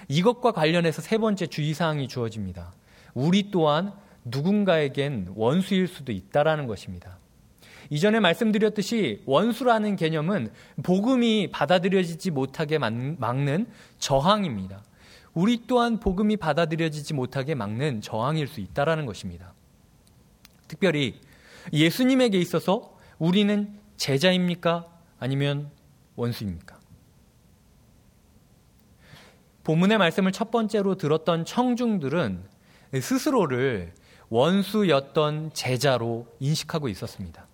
이것과 0.08 0.52
관련해서 0.52 1.02
세 1.02 1.18
번째 1.18 1.46
주의사항이 1.46 2.08
주어집니다. 2.08 2.74
우리 3.14 3.50
또한 3.50 3.92
누군가에겐 4.24 5.32
원수일 5.34 5.88
수도 5.88 6.12
있다라는 6.12 6.66
것입니다. 6.66 7.18
이전에 7.90 8.20
말씀드렸듯이 8.20 9.22
원수라는 9.26 9.96
개념은 9.96 10.50
복음이 10.82 11.50
받아들여지지 11.50 12.30
못하게 12.30 12.78
막는 12.78 13.66
저항입니다. 13.98 14.82
우리 15.34 15.66
또한 15.66 15.98
복음이 16.00 16.36
받아들여지지 16.36 17.14
못하게 17.14 17.54
막는 17.54 18.00
저항일 18.00 18.46
수 18.46 18.60
있다라는 18.60 19.06
것입니다. 19.06 19.54
특별히 20.68 21.20
예수님에게 21.72 22.38
있어서 22.38 22.96
우리는 23.18 23.78
제자입니까? 23.96 24.86
아니면 25.18 25.70
원수입니까? 26.16 26.78
본문의 29.64 29.98
말씀을 29.98 30.32
첫 30.32 30.50
번째로 30.50 30.96
들었던 30.96 31.44
청중들은 31.44 32.42
스스로를 33.00 33.92
원수였던 34.30 35.50
제자로 35.52 36.26
인식하고 36.40 36.88
있었습니다. 36.88 37.46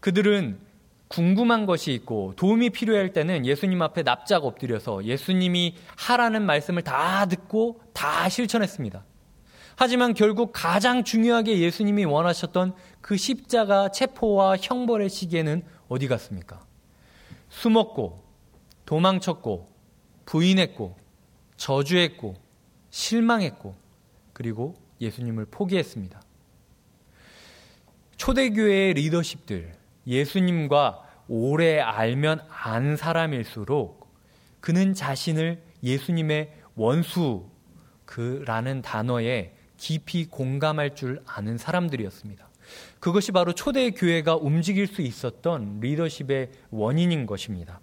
그들은 0.00 0.58
궁금한 1.08 1.66
것이 1.66 1.92
있고 1.92 2.34
도움이 2.36 2.70
필요할 2.70 3.12
때는 3.12 3.46
예수님 3.46 3.80
앞에 3.82 4.02
납작 4.02 4.44
엎드려서 4.44 5.04
예수님이 5.04 5.76
하라는 5.96 6.44
말씀을 6.44 6.82
다 6.82 7.26
듣고 7.26 7.80
다 7.92 8.28
실천했습니다. 8.28 9.04
하지만 9.76 10.14
결국 10.14 10.52
가장 10.54 11.04
중요하게 11.04 11.58
예수님이 11.58 12.06
원하셨던 12.06 12.74
그 13.02 13.18
십자가 13.18 13.90
체포와 13.90 14.56
형벌의 14.56 15.10
시계는 15.10 15.62
어디 15.88 16.08
갔습니까? 16.08 16.64
숨었고, 17.50 18.24
도망쳤고, 18.86 19.68
부인했고, 20.24 20.96
저주했고, 21.58 22.36
실망했고, 22.88 23.76
그리고 24.32 24.74
예수님을 25.00 25.44
포기했습니다. 25.50 26.22
초대교회의 28.16 28.94
리더십들, 28.94 29.74
예수님과 30.06 31.02
오래 31.28 31.80
알면 31.80 32.40
안 32.48 32.96
사람일수록 32.96 34.08
그는 34.60 34.94
자신을 34.94 35.62
예수님의 35.82 36.52
원수, 36.76 37.44
그라는 38.06 38.80
단어에 38.80 39.55
깊이 39.76 40.26
공감할 40.26 40.94
줄 40.94 41.22
아는 41.26 41.58
사람들이었습니다. 41.58 42.48
그것이 42.98 43.32
바로 43.32 43.52
초대 43.52 43.90
교회가 43.90 44.36
움직일 44.36 44.86
수 44.86 45.02
있었던 45.02 45.80
리더십의 45.80 46.50
원인인 46.70 47.26
것입니다. 47.26 47.80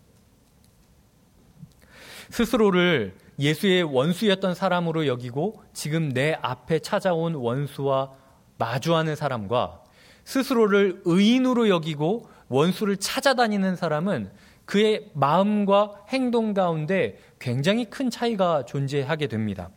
스스로를 2.29 3.15
예수의 3.39 3.83
원수였던 3.83 4.55
사람으로 4.55 5.07
여기고 5.07 5.61
지금 5.73 6.09
내 6.09 6.37
앞에 6.41 6.79
찾아온 6.79 7.35
원수와 7.35 8.11
마주하는 8.57 9.15
사람과 9.15 9.83
스스로를 10.25 11.01
의인으로 11.05 11.69
여기고 11.69 12.29
원수를 12.47 12.97
찾아다니는 12.97 13.75
사람은 13.75 14.31
그의 14.65 15.09
마음과 15.13 16.05
행동 16.09 16.53
가운데 16.53 17.17
굉장히 17.39 17.85
큰 17.85 18.09
차이가 18.09 18.63
존재하게 18.65 19.27
됩니다. 19.27 19.69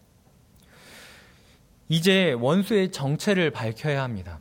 이제 1.89 2.33
원수의 2.33 2.91
정체를 2.91 3.51
밝혀야 3.51 4.03
합니다. 4.03 4.41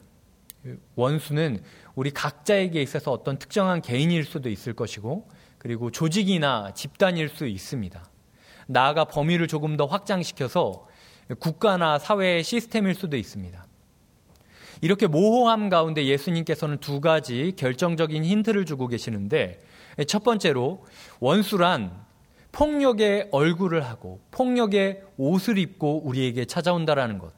원수는 0.96 1.62
우리 1.94 2.12
각자에게 2.12 2.82
있어서 2.82 3.12
어떤 3.12 3.38
특정한 3.38 3.82
개인일 3.82 4.25
수도 4.25 4.50
있을 4.50 4.74
것이고, 4.74 5.30
그리고 5.58 5.92
조직이나 5.92 6.74
집단일 6.74 7.30
수 7.30 7.48
있습니다. 7.48 8.04
나아가 8.68 9.06
범위를 9.06 9.48
조금 9.48 9.78
더 9.78 9.86
확장시켜서 9.86 10.88
국가나 11.40 12.00
사회의 12.00 12.44
시스템일 12.44 12.96
수도 12.96 13.18
있습니다. 13.18 13.66
이렇게 14.82 15.08
모호함 15.08 15.70
가운데 15.70 16.06
예수님께서는 16.06 16.80
두 16.80 17.00
가지 17.00 17.54
결정적인 17.56 18.25
힌트를 18.25 18.66
주고 18.66 18.88
계시는데, 18.88 19.60
첫 20.08 20.24
번째로 20.24 20.84
원수란 21.20 22.04
폭력의 22.55 23.27
얼굴을 23.31 23.83
하고 23.83 24.21
폭력의 24.31 25.01
옷을 25.17 25.57
입고 25.57 26.03
우리에게 26.05 26.45
찾아온다라는 26.45 27.19
것. 27.19 27.33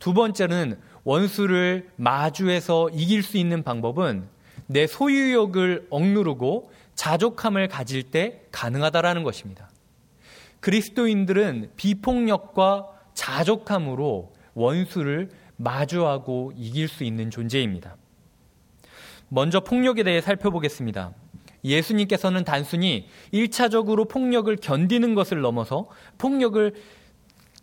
두 0.00 0.12
번째는 0.14 0.80
원수를 1.04 1.90
마주해서 1.94 2.90
이길 2.90 3.22
수 3.22 3.36
있는 3.36 3.62
방법은 3.62 4.26
내 4.66 4.88
소유욕을 4.88 5.86
억누르고 5.90 6.72
자족함을 6.96 7.68
가질 7.68 8.02
때 8.02 8.42
가능하다라는 8.50 9.22
것입니다. 9.22 9.70
그리스도인들은 10.58 11.70
비폭력과 11.76 12.88
자족함으로 13.14 14.32
원수를 14.54 15.30
마주하고 15.56 16.52
이길 16.56 16.88
수 16.88 17.04
있는 17.04 17.30
존재입니다. 17.30 17.96
먼저 19.28 19.60
폭력에 19.60 20.02
대해 20.02 20.20
살펴보겠습니다. 20.20 21.12
예수님께서는 21.64 22.44
단순히 22.44 23.08
1차적으로 23.32 24.08
폭력을 24.08 24.54
견디는 24.56 25.14
것을 25.14 25.40
넘어서 25.40 25.88
폭력을 26.18 26.74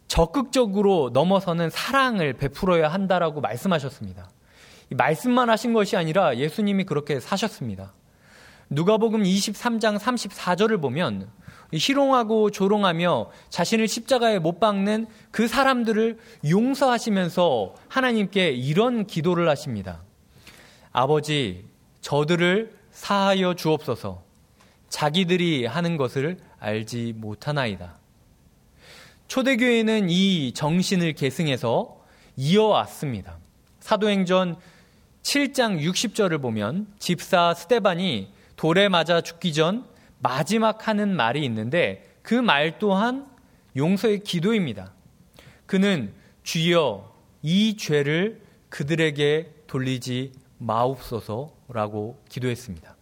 적극적으로 0.07 1.09
넘어서는 1.13 1.69
사랑을 1.69 2.33
베풀어야 2.33 2.87
한다라고 2.87 3.41
말씀하셨습니다. 3.41 4.29
말씀만 4.89 5.49
하신 5.49 5.73
것이 5.73 5.97
아니라 5.97 6.37
예수님이 6.37 6.85
그렇게 6.85 7.19
사셨습니다. 7.19 7.93
누가복음 8.69 9.23
23장 9.23 9.97
34절을 9.97 10.81
보면 10.81 11.29
희롱하고 11.73 12.51
조롱하며 12.51 13.29
자신을 13.49 13.87
십자가에 13.87 14.39
못 14.39 14.59
박는 14.59 15.07
그 15.31 15.47
사람들을 15.47 16.17
용서하시면서 16.49 17.75
하나님께 17.89 18.51
이런 18.51 19.05
기도를 19.05 19.49
하십니다. 19.49 20.01
아버지, 20.93 21.65
저들을 22.01 22.76
사하여 22.97 23.53
주옵소서. 23.53 24.23
자기들이 24.89 25.65
하는 25.67 25.97
것을 25.97 26.39
알지 26.59 27.13
못하나이다. 27.15 27.95
초대교회는 29.27 30.09
이 30.09 30.51
정신을 30.53 31.13
계승해서 31.13 32.03
이어왔습니다. 32.35 33.37
사도행전 33.79 34.57
7장 35.21 35.79
60절을 35.79 36.41
보면 36.41 36.87
집사 36.97 37.53
스테반이 37.53 38.33
돌에 38.55 38.89
맞아 38.89 39.21
죽기 39.21 39.53
전 39.53 39.85
마지막 40.19 40.87
하는 40.87 41.15
말이 41.15 41.45
있는데 41.45 42.17
그 42.23 42.33
말 42.33 42.79
또한 42.79 43.27
용서의 43.75 44.23
기도입니다. 44.23 44.91
그는 45.67 46.11
주여 46.43 47.13
이 47.43 47.77
죄를 47.77 48.41
그들에게 48.69 49.53
돌리지 49.67 50.31
마옵소서 50.57 51.56
라고 51.69 52.21
기도했습니다. 52.29 52.95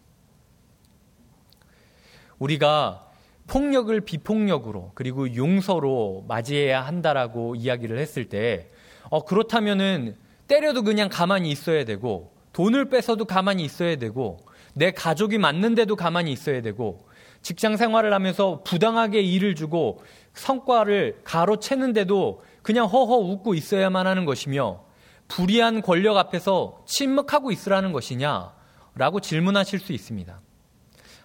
우리가 2.40 3.12
폭력을 3.48 4.00
비폭력으로 4.02 4.92
그리고 4.96 5.36
용서로 5.36 6.26
맞이해야 6.28 6.82
한다라고 6.82 7.56
이야기를 7.56 8.00
했을 8.00 8.26
때 8.26 8.72
어, 9.10 9.24
그렇다면은 9.24 10.16
때려도 10.48 10.84
그냥 10.84 11.10
가만히 11.10 11.52
있어야 11.52 11.86
되고 11.86 12.34
돈을 12.54 12.90
뺏어도 12.90 13.26
가만히 13.26 13.64
있어야 13.64 13.98
되고 13.98 14.38
내 14.74 14.92
가족이 14.92 15.38
맞는데도 15.38 15.96
가만히 15.96 16.32
있어야 16.32 16.62
되고 16.62 17.08
직장 17.42 17.78
생활을 17.78 18.14
하면서 18.14 18.62
부당하게 18.64 19.22
일을 19.22 19.56
주고 19.56 20.02
성과를 20.34 21.22
가로채는데도 21.24 22.42
그냥 22.64 22.88
허허 22.88 23.18
웃고 23.18 23.54
있어야만 23.54 24.08
하는 24.08 24.26
것이며 24.26 24.85
불의한 25.28 25.82
권력 25.82 26.18
앞에서 26.18 26.84
침묵하고 26.86 27.52
있으라는 27.52 27.92
것이냐 27.92 28.54
라고 28.96 29.20
질문하실 29.20 29.80
수 29.80 29.94
있습니다. 29.94 30.40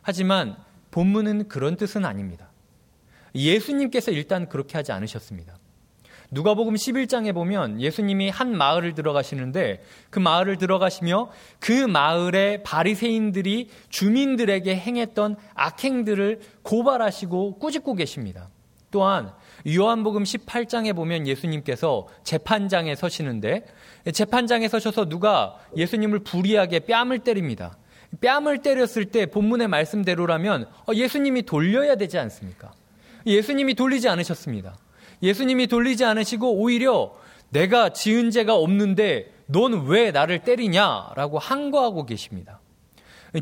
하지만 0.02 0.56
본문은 0.90 1.48
그런 1.48 1.76
뜻은 1.76 2.04
아닙니다. 2.04 2.50
예수님께서 3.34 4.10
일단 4.10 4.48
그렇게 4.48 4.76
하지 4.76 4.92
않으셨습니다. 4.92 5.56
누가복음 6.32 6.74
11장에 6.74 7.34
보면 7.34 7.80
예수님이 7.80 8.28
한 8.28 8.56
마을을 8.56 8.94
들어가시는데 8.94 9.82
그 10.10 10.20
마을을 10.20 10.58
들어가시며 10.58 11.30
그 11.58 11.72
마을의 11.72 12.62
바리새인들이 12.62 13.68
주민들에게 13.88 14.76
행했던 14.76 15.36
악행들을 15.54 16.40
고발하시고 16.62 17.58
꾸짖고 17.58 17.94
계십니다. 17.94 18.48
또한 18.90 19.32
요한복음 19.68 20.24
18장에 20.24 20.94
보면 20.94 21.26
예수님께서 21.26 22.08
재판장에 22.24 22.94
서시는데 22.94 23.64
재판장에 24.12 24.68
서셔서 24.68 25.08
누가 25.08 25.56
예수님을 25.76 26.20
불의하게 26.20 26.80
뺨을 26.80 27.20
때립니다. 27.20 27.76
뺨을 28.20 28.62
때렸을 28.62 29.06
때 29.06 29.26
본문의 29.26 29.68
말씀대로라면 29.68 30.66
어, 30.88 30.92
예수님이 30.94 31.42
돌려야 31.42 31.94
되지 31.94 32.18
않습니까? 32.18 32.72
예수님이 33.26 33.74
돌리지 33.74 34.08
않으셨습니다. 34.08 34.76
예수님이 35.22 35.66
돌리지 35.66 36.04
않으시고 36.04 36.54
오히려 36.54 37.14
내가 37.50 37.90
지은 37.90 38.30
죄가 38.30 38.54
없는데 38.56 39.32
넌 39.46 39.86
왜 39.86 40.10
나를 40.10 40.40
때리냐라고 40.40 41.38
항거하고 41.38 42.06
계십니다. 42.06 42.60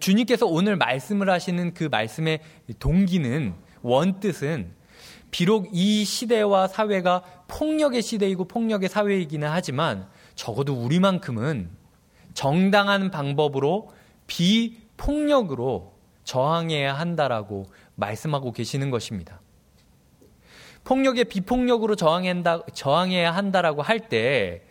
주님께서 0.00 0.46
오늘 0.46 0.76
말씀을 0.76 1.30
하시는 1.30 1.72
그 1.72 1.84
말씀의 1.84 2.40
동기는 2.78 3.54
원뜻은 3.82 4.72
비록 5.30 5.68
이 5.72 6.04
시대와 6.04 6.68
사회가 6.68 7.22
폭력의 7.48 8.02
시대이고 8.02 8.46
폭력의 8.46 8.88
사회이기는 8.88 9.48
하지만 9.48 10.08
적어도 10.34 10.74
우리만큼은 10.74 11.70
정당한 12.34 13.10
방법으로 13.10 13.90
비폭력으로 14.26 15.94
저항해야 16.24 16.94
한다라고 16.94 17.66
말씀하고 17.94 18.52
계시는 18.52 18.90
것입니다. 18.90 19.40
폭력에 20.84 21.24
비폭력으로 21.24 21.96
저항한다, 21.96 22.66
저항해야 22.72 23.34
한다라고 23.34 23.82
할 23.82 24.08
때 24.08 24.62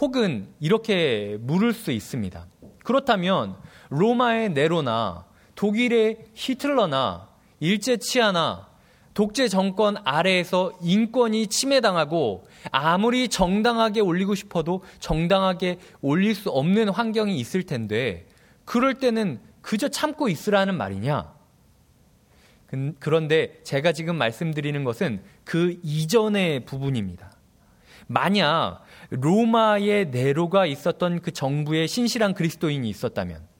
혹은 0.00 0.48
이렇게 0.60 1.38
물을 1.40 1.72
수 1.72 1.92
있습니다. 1.92 2.46
그렇다면 2.82 3.56
로마의 3.90 4.50
네로나 4.50 5.26
독일의 5.54 6.26
히틀러나 6.34 7.28
일제 7.60 7.96
치아나 7.96 8.68
독재 9.14 9.48
정권 9.48 9.96
아래에서 10.04 10.72
인권이 10.82 11.46
침해당하고 11.46 12.46
아무리 12.72 13.28
정당하게 13.28 14.00
올리고 14.00 14.34
싶어도 14.34 14.82
정당하게 14.98 15.78
올릴 16.00 16.34
수 16.34 16.50
없는 16.50 16.88
환경이 16.88 17.38
있을 17.38 17.62
텐데 17.62 18.26
그럴 18.64 18.94
때는 18.94 19.40
그저 19.62 19.88
참고 19.88 20.28
있으라는 20.28 20.76
말이냐? 20.76 21.32
그런데 22.98 23.60
제가 23.62 23.92
지금 23.92 24.16
말씀드리는 24.16 24.82
것은 24.82 25.22
그 25.44 25.78
이전의 25.84 26.64
부분입니다. 26.64 27.32
만약 28.08 28.82
로마의 29.10 30.10
네로가 30.10 30.66
있었던 30.66 31.20
그 31.20 31.30
정부에 31.30 31.86
신실한 31.86 32.34
그리스도인이 32.34 32.88
있었다면 32.88 33.53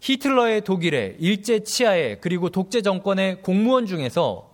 히틀러의 0.00 0.62
독일에 0.62 1.16
일제 1.18 1.62
치하에 1.62 2.16
그리고 2.16 2.50
독재 2.50 2.82
정권의 2.82 3.42
공무원 3.42 3.86
중에서 3.86 4.50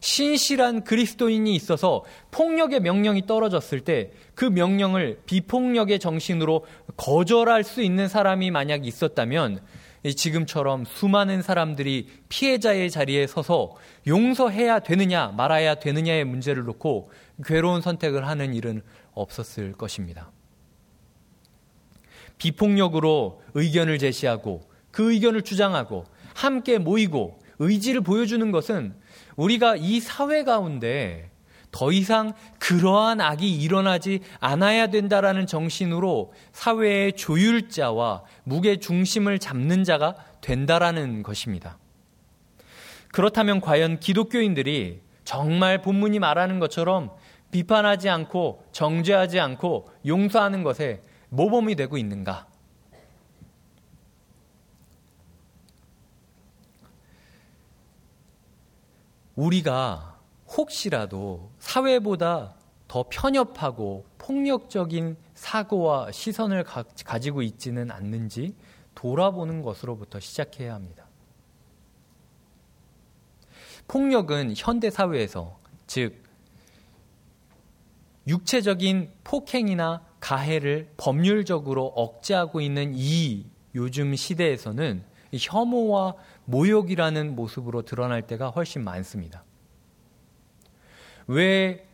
신실한 0.00 0.82
그리스도인이 0.82 1.54
있어서 1.54 2.04
폭력의 2.30 2.80
명령이 2.80 3.26
떨어졌을 3.26 3.80
때 3.80 4.12
그 4.34 4.44
명령을 4.44 5.20
비폭력의 5.26 5.98
정신으로 5.98 6.64
거절할 6.96 7.64
수 7.64 7.82
있는 7.82 8.08
사람이 8.08 8.50
만약 8.50 8.86
있었다면 8.86 9.60
지금처럼 10.16 10.84
수많은 10.84 11.42
사람들이 11.42 12.08
피해자의 12.28 12.90
자리에 12.90 13.26
서서 13.26 13.76
용서해야 14.06 14.80
되느냐 14.80 15.28
말아야 15.28 15.76
되느냐의 15.76 16.24
문제를 16.24 16.64
놓고 16.64 17.10
괴로운 17.44 17.82
선택을 17.82 18.26
하는 18.26 18.54
일은 18.54 18.82
없었을 19.14 19.72
것입니다. 19.72 20.32
비폭력으로 22.42 23.40
의견을 23.54 23.98
제시하고 23.98 24.62
그 24.90 25.12
의견을 25.12 25.42
주장하고 25.42 26.04
함께 26.34 26.78
모이고 26.78 27.38
의지를 27.60 28.00
보여주는 28.00 28.50
것은 28.50 28.94
우리가 29.36 29.76
이 29.76 30.00
사회 30.00 30.42
가운데 30.42 31.30
더 31.70 31.92
이상 31.92 32.32
그러한 32.58 33.20
악이 33.20 33.48
일어나지 33.60 34.20
않아야 34.40 34.88
된다라는 34.88 35.46
정신으로 35.46 36.32
사회의 36.52 37.12
조율자와 37.12 38.24
무게 38.42 38.76
중심을 38.76 39.38
잡는 39.38 39.84
자가 39.84 40.16
된다라는 40.40 41.22
것입니다. 41.22 41.78
그렇다면 43.12 43.60
과연 43.60 44.00
기독교인들이 44.00 45.00
정말 45.24 45.80
본문이 45.80 46.18
말하는 46.18 46.58
것처럼 46.58 47.12
비판하지 47.52 48.08
않고 48.08 48.64
정죄하지 48.72 49.38
않고 49.38 49.88
용서하는 50.06 50.64
것에 50.64 51.02
모범이 51.32 51.76
되고 51.76 51.96
있는가? 51.96 52.46
우리가 59.34 60.20
혹시라도 60.46 61.50
사회보다 61.58 62.54
더 62.86 63.06
편협하고 63.08 64.04
폭력적인 64.18 65.16
사고와 65.34 66.12
시선을 66.12 66.64
가, 66.64 66.84
지고 67.18 67.40
있지는 67.40 67.90
않는지 67.90 68.54
돌아보는 68.94 69.62
것으로부터 69.62 70.20
시작해야 70.20 70.74
합니다. 70.74 71.06
폭력은 73.88 74.52
현대 74.54 74.90
사회에서 74.90 75.58
즉 75.86 76.22
육체적인 78.26 79.14
폭행이나 79.24 80.11
가해를 80.22 80.88
법률적으로 80.96 81.86
억제하고 81.86 82.60
있는 82.60 82.92
이 82.94 83.44
요즘 83.74 84.14
시대에서는 84.14 85.02
혐오와 85.34 86.14
모욕이라는 86.44 87.34
모습으로 87.34 87.82
드러날 87.82 88.22
때가 88.22 88.50
훨씬 88.50 88.84
많습니다. 88.84 89.44
왜 91.26 91.88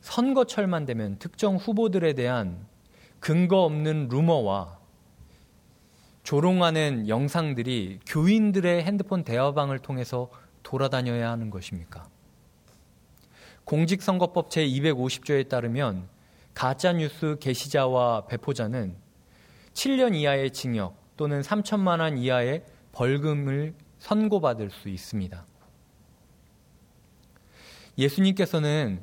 선거철만 0.00 0.86
되면 0.86 1.18
특정 1.20 1.56
후보들에 1.56 2.14
대한 2.14 2.66
근거 3.20 3.62
없는 3.62 4.08
루머와 4.08 4.78
조롱하는 6.24 7.08
영상들이 7.08 8.00
교인들의 8.06 8.82
핸드폰 8.82 9.22
대화방을 9.22 9.78
통해서 9.78 10.30
돌아다녀야 10.64 11.30
하는 11.30 11.50
것입니까? 11.50 12.08
공직선거법 13.66 14.50
제250조에 14.50 15.48
따르면 15.48 16.08
가짜 16.60 16.92
뉴스 16.92 17.38
게시자와 17.40 18.26
배포자는 18.26 18.94
7년 19.72 20.14
이하의 20.14 20.50
징역 20.50 20.94
또는 21.16 21.40
3천만 21.40 22.00
원 22.00 22.18
이하의 22.18 22.66
벌금을 22.92 23.72
선고받을 23.98 24.68
수 24.68 24.90
있습니다. 24.90 25.46
예수님께서는 27.96 29.00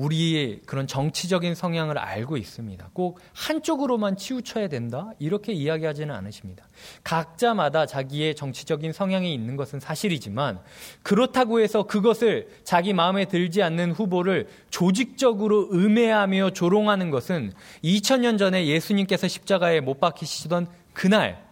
우리의 0.00 0.60
그런 0.64 0.86
정치적인 0.86 1.54
성향을 1.54 1.98
알고 1.98 2.38
있습니다. 2.38 2.90
꼭 2.94 3.18
한쪽으로만 3.34 4.16
치우쳐야 4.16 4.68
된다? 4.68 5.10
이렇게 5.18 5.52
이야기하지는 5.52 6.14
않으십니다. 6.14 6.68
각자마다 7.04 7.84
자기의 7.84 8.34
정치적인 8.34 8.92
성향이 8.92 9.34
있는 9.34 9.56
것은 9.56 9.78
사실이지만 9.78 10.60
그렇다고 11.02 11.60
해서 11.60 11.82
그것을 11.82 12.48
자기 12.64 12.94
마음에 12.94 13.26
들지 13.26 13.62
않는 13.62 13.92
후보를 13.92 14.48
조직적으로 14.70 15.68
음해하며 15.70 16.50
조롱하는 16.50 17.10
것은 17.10 17.52
2000년 17.84 18.38
전에 18.38 18.66
예수님께서 18.66 19.28
십자가에 19.28 19.80
못 19.80 20.00
박히시던 20.00 20.66
그날 20.94 21.44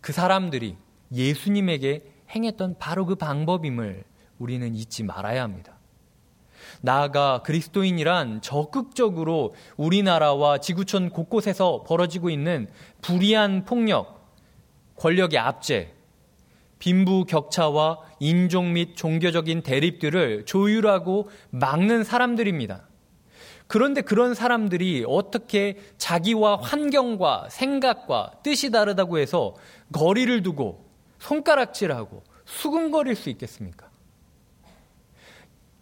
그 0.00 0.12
사람들이 0.12 0.76
예수님에게 1.12 2.02
행했던 2.30 2.76
바로 2.78 3.06
그 3.06 3.14
방법임을 3.14 4.02
우리는 4.38 4.74
잊지 4.74 5.04
말아야 5.04 5.42
합니다. 5.42 5.78
나아가 6.80 7.42
그리스도인이란 7.42 8.42
적극적으로 8.42 9.54
우리나라와 9.76 10.58
지구촌 10.58 11.10
곳곳에서 11.10 11.84
벌어지고 11.86 12.30
있는 12.30 12.68
불의한 13.02 13.64
폭력, 13.64 14.32
권력의 14.96 15.38
압제, 15.38 15.94
빈부 16.78 17.24
격차와 17.24 18.00
인종 18.20 18.74
및 18.74 18.96
종교적인 18.96 19.62
대립들을 19.62 20.44
조율하고 20.44 21.30
막는 21.50 22.04
사람들입니다. 22.04 22.88
그런데 23.66 24.02
그런 24.02 24.34
사람들이 24.34 25.04
어떻게 25.08 25.78
자기와 25.96 26.56
환경과 26.56 27.48
생각과 27.50 28.32
뜻이 28.42 28.70
다르다고 28.70 29.18
해서 29.18 29.54
거리를 29.92 30.42
두고 30.42 30.84
손가락질하고 31.18 32.22
수근거릴 32.44 33.16
수 33.16 33.30
있겠습니까? 33.30 33.88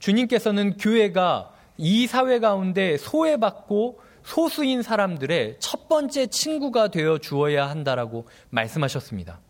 주님께서는 0.03 0.79
교회가 0.79 1.53
이 1.79 2.09
사회 2.09 2.41
가운데 2.41 2.97
소외받고 2.97 4.01
소수인 4.25 4.83
사람들의 4.83 5.57
첫 5.61 5.89
번째 5.89 6.27
친구가 6.27 6.89
되어 6.89 7.19
주어야 7.19 7.71
한다라고 7.71 8.27
말씀하셨습니다. 8.51 9.41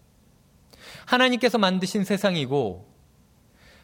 하나님께서 1.07 1.57
만드신 1.57 2.05
세상이고 2.05 2.87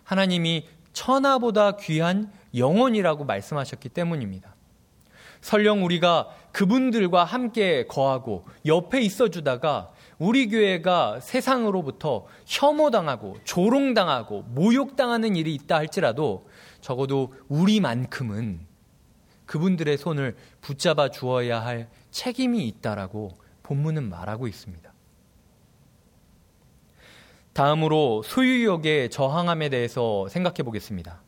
하나님이 0.04 0.68
천하보다 0.92 1.76
귀한 1.76 2.30
영혼이라고 2.54 3.24
말씀하셨기 3.24 3.88
때문입니다. 3.88 4.54
설령 5.40 5.84
우리가 5.84 6.28
그분들과 6.52 7.24
함께 7.24 7.86
거하고 7.86 8.44
옆에 8.66 9.00
있어 9.00 9.28
주다가 9.28 9.92
우리 10.18 10.48
교회가 10.48 11.20
세상으로부터 11.20 12.26
혐오당하고 12.46 13.36
조롱당하고 13.44 14.42
모욕당하는 14.48 15.36
일이 15.36 15.54
있다 15.54 15.76
할지라도 15.76 16.48
적어도 16.80 17.34
우리만큼은 17.48 18.66
그분들의 19.46 19.96
손을 19.96 20.36
붙잡아 20.60 21.10
주어야 21.10 21.64
할 21.64 21.88
책임이 22.10 22.66
있다라고 22.68 23.36
본문은 23.62 24.08
말하고 24.08 24.46
있습니다. 24.46 24.92
다음으로 27.52 28.22
소유욕의 28.22 29.10
저항함에 29.10 29.68
대해서 29.68 30.28
생각해 30.28 30.62
보겠습니다. 30.62 31.22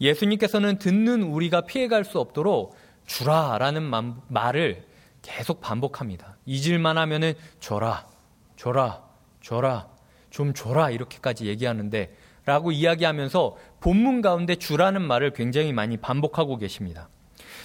예수님께서는 0.00 0.78
듣는 0.78 1.22
우리가 1.22 1.60
피해갈 1.60 2.04
수 2.04 2.18
없도록 2.18 2.74
주라 3.06 3.58
라는 3.58 3.90
말을 4.28 4.86
계속 5.22 5.60
반복합니다. 5.60 6.38
잊을만 6.46 6.96
하면은 6.98 7.34
줘라, 7.60 8.08
줘라, 8.56 9.04
줘라, 9.42 9.88
좀 10.30 10.54
줘라 10.54 10.90
이렇게까지 10.90 11.46
얘기하는데 11.46 12.16
라고 12.44 12.72
이야기하면서 12.72 13.56
본문 13.80 14.22
가운데 14.22 14.56
주라는 14.56 15.02
말을 15.02 15.32
굉장히 15.32 15.72
많이 15.72 15.96
반복하고 15.96 16.56
계십니다. 16.56 17.08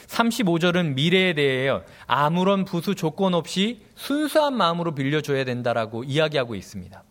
35절은 0.08 0.94
미래에 0.94 1.34
대해 1.34 1.70
아무런 2.06 2.66
부수 2.66 2.96
조건 2.96 3.34
없이 3.34 3.82
순수한 3.96 4.56
마음으로 4.56 4.94
빌려줘야 4.94 5.44
된다라고 5.46 6.04
이야기하고 6.04 6.56
있습니다. 6.56 7.04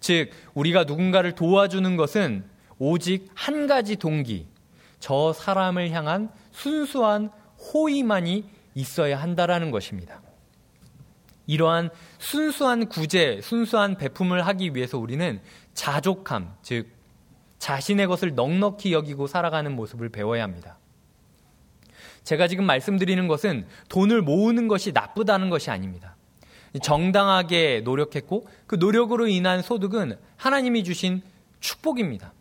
즉, 0.00 0.30
우리가 0.54 0.84
누군가를 0.84 1.34
도와주는 1.34 1.96
것은 1.96 2.44
오직 2.78 3.28
한 3.34 3.66
가지 3.66 3.96
동기, 3.96 4.46
저 5.00 5.32
사람을 5.32 5.90
향한 5.90 6.30
순수한 6.52 7.30
호의만이 7.72 8.44
있어야 8.74 9.20
한다라는 9.20 9.70
것입니다. 9.70 10.20
이러한 11.46 11.88
순수한 12.18 12.88
구제, 12.88 13.40
순수한 13.42 13.96
배품을 13.96 14.46
하기 14.46 14.74
위해서 14.74 14.98
우리는 14.98 15.40
자족함, 15.78 16.56
즉 16.62 16.88
자신의 17.60 18.08
것을 18.08 18.34
넉넉히 18.34 18.92
여기고 18.92 19.28
살아가는 19.28 19.74
모습을 19.76 20.08
배워야 20.08 20.42
합니다. 20.42 20.76
제가 22.24 22.48
지금 22.48 22.66
말씀드리는 22.66 23.28
것은 23.28 23.64
돈을 23.88 24.22
모으는 24.22 24.66
것이 24.66 24.90
나쁘다는 24.90 25.50
것이 25.50 25.70
아닙니다. 25.70 26.16
정당하게 26.82 27.82
노력했고 27.84 28.48
그 28.66 28.74
노력으로 28.74 29.28
인한 29.28 29.62
소득은 29.62 30.18
하나님이 30.36 30.82
주신 30.82 31.22
축복입니다. 31.60 32.32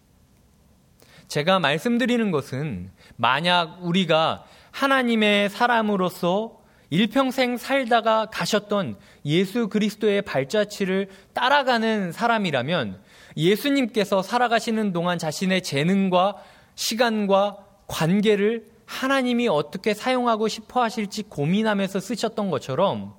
제가 1.27 1.59
말씀드리는 1.59 2.31
것은 2.31 2.89
만약 3.17 3.77
우리가 3.83 4.45
하나님의 4.71 5.51
사람으로서 5.51 6.57
일평생 6.89 7.57
살다가 7.57 8.27
가셨던 8.31 8.97
예수 9.25 9.67
그리스도의 9.67 10.23
발자취를 10.23 11.09
따라가는 11.33 12.11
사람이라면 12.11 13.05
예수님께서 13.37 14.23
살아가시는 14.23 14.91
동안 14.91 15.17
자신의 15.17 15.61
재능과 15.61 16.35
시간과 16.75 17.57
관계를 17.87 18.65
하나님이 18.85 19.47
어떻게 19.47 19.93
사용하고 19.93 20.47
싶어 20.47 20.81
하실지 20.81 21.23
고민하면서 21.23 21.99
쓰셨던 21.99 22.49
것처럼 22.49 23.13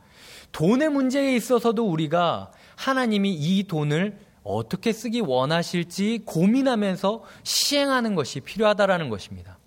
돈의 0.53 0.89
문제에 0.89 1.37
있어서도 1.37 1.87
우리가 1.89 2.51
하나님이 2.77 3.33
이 3.35 3.65
돈을 3.65 4.19
어떻게 4.43 4.93
쓰기 4.93 5.21
원하실지 5.21 6.23
고민하면서 6.25 7.23
시행하는 7.43 8.15
것이 8.15 8.41
필요하다라는 8.41 9.11
것입니다. 9.11 9.59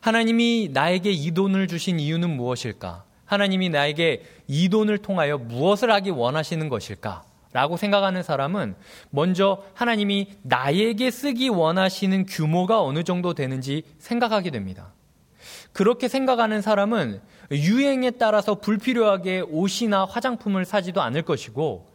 하나님이 0.00 0.70
나에게 0.72 1.10
이 1.10 1.32
돈을 1.32 1.66
주신 1.66 1.98
이유는 1.98 2.30
무엇일까? 2.30 3.04
하나님이 3.24 3.68
나에게 3.68 4.22
이 4.46 4.68
돈을 4.68 4.98
통하여 4.98 5.38
무엇을 5.38 5.90
하기 5.90 6.10
원하시는 6.10 6.68
것일까? 6.68 7.29
라고 7.52 7.76
생각하는 7.76 8.22
사람은 8.22 8.76
먼저 9.10 9.64
하나님이 9.74 10.34
나에게 10.42 11.10
쓰기 11.10 11.48
원하시는 11.48 12.26
규모가 12.26 12.82
어느 12.82 13.02
정도 13.02 13.34
되는지 13.34 13.82
생각하게 13.98 14.50
됩니다. 14.50 14.92
그렇게 15.72 16.08
생각하는 16.08 16.62
사람은 16.62 17.20
유행에 17.50 18.12
따라서 18.12 18.56
불필요하게 18.56 19.40
옷이나 19.48 20.04
화장품을 20.04 20.64
사지도 20.64 21.00
않을 21.02 21.22
것이고 21.22 21.90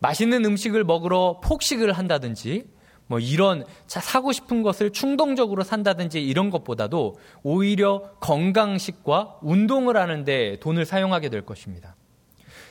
맛있는 0.00 0.44
음식을 0.44 0.84
먹으러 0.84 1.40
폭식을 1.42 1.92
한다든지 1.92 2.64
뭐 3.06 3.18
이런 3.18 3.64
사고 3.86 4.32
싶은 4.32 4.62
것을 4.62 4.90
충동적으로 4.92 5.64
산다든지 5.64 6.24
이런 6.24 6.48
것보다도 6.50 7.16
오히려 7.42 8.02
건강식과 8.20 9.38
운동을 9.42 9.96
하는데 9.96 10.58
돈을 10.60 10.84
사용하게 10.84 11.28
될 11.28 11.44
것입니다. 11.44 11.96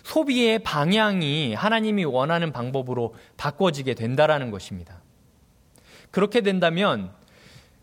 소비의 0.10 0.58
방향이 0.60 1.54
하나님이 1.54 2.04
원하는 2.04 2.52
방법으로 2.52 3.14
바꿔지게 3.38 3.94
된다라는 3.94 4.50
것입니다. 4.50 5.04
그렇게 6.10 6.42
된다면 6.42 7.12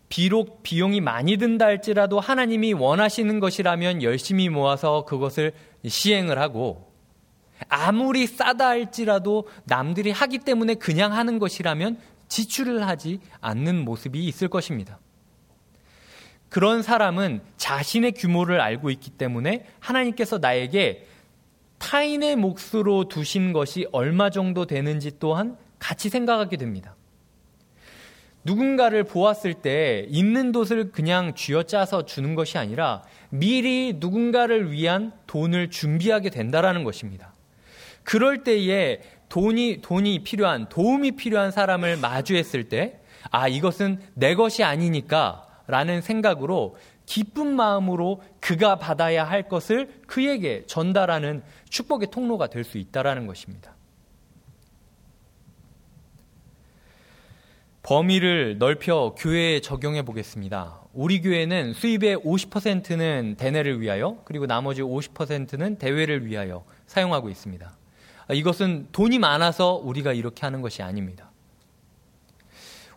비록 0.09 0.61
비용이 0.61 0.99
많이 0.99 1.37
든다 1.37 1.65
할지라도 1.65 2.19
하나님이 2.19 2.73
원하시는 2.73 3.39
것이라면 3.39 4.03
열심히 4.03 4.49
모아서 4.49 5.05
그것을 5.05 5.53
시행을 5.85 6.37
하고 6.37 6.91
아무리 7.69 8.27
싸다 8.27 8.67
할지라도 8.67 9.47
남들이 9.63 10.11
하기 10.11 10.39
때문에 10.39 10.75
그냥 10.75 11.13
하는 11.13 11.39
것이라면 11.39 11.97
지출을 12.27 12.85
하지 12.85 13.21
않는 13.39 13.85
모습이 13.85 14.25
있을 14.25 14.49
것입니다. 14.49 14.99
그런 16.49 16.81
사람은 16.83 17.39
자신의 17.55 18.13
규모를 18.13 18.59
알고 18.59 18.89
있기 18.89 19.11
때문에 19.11 19.65
하나님께서 19.79 20.39
나에게 20.39 21.05
타인의 21.79 22.35
몫으로 22.35 23.07
두신 23.07 23.53
것이 23.53 23.87
얼마 23.91 24.29
정도 24.29 24.65
되는지 24.65 25.19
또한 25.19 25.57
같이 25.79 26.09
생각하게 26.09 26.57
됩니다. 26.57 26.95
누군가를 28.43 29.03
보았을 29.03 29.55
때 29.55 30.05
있는 30.09 30.51
돈을 30.51 30.91
그냥 30.91 31.35
쥐어짜서 31.35 32.05
주는 32.05 32.33
것이 32.33 32.57
아니라 32.57 33.03
미리 33.29 33.95
누군가를 33.97 34.71
위한 34.71 35.11
돈을 35.27 35.69
준비하게 35.69 36.29
된다라는 36.29 36.83
것입니다. 36.85 37.33
그럴 38.03 38.43
때에 38.43 39.01
돈이 39.27 39.79
돈이 39.81 40.23
필요한 40.23 40.69
도움이 40.69 41.17
필요한 41.17 41.51
사람을 41.51 41.97
마주했을 41.97 42.69
때 42.69 43.01
아, 43.31 43.49
이것은 43.49 43.99
내 44.13 44.35
것이 44.35 44.63
아니니까라는 44.63 46.01
생각으로 46.01 46.77
기쁜 47.07 47.55
마음으로 47.55 48.21
그가 48.39 48.75
받아야 48.77 49.23
할 49.23 49.47
것을 49.49 49.89
그에게 50.05 50.65
전달하는 50.67 51.41
축복의 51.69 52.11
통로가 52.11 52.47
될 52.47 52.63
수 52.67 52.77
있다라는 52.77 53.25
것입니다. 53.25 53.73
범위를 57.81 58.57
넓혀 58.57 59.15
교회에 59.17 59.61
적용해 59.61 60.03
보겠습니다. 60.03 60.81
우리 60.91 61.21
교회는 61.21 61.71
수입의 61.73 62.17
50%는 62.17 63.35
대내를 63.37 63.79
위하여 63.79 64.21
그리고 64.25 64.45
나머지 64.45 64.81
50%는 64.81 65.77
대회를 65.77 66.25
위하여 66.25 66.65
사용하고 66.87 67.29
있습니다. 67.29 67.71
이것은 68.33 68.89
돈이 68.91 69.19
많아서 69.19 69.75
우리가 69.75 70.11
이렇게 70.11 70.41
하는 70.41 70.61
것이 70.61 70.83
아닙니다. 70.83 71.31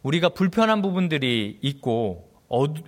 우리가 0.02 0.30
불편한 0.30 0.82
부분들이 0.82 1.60
있고 1.62 2.29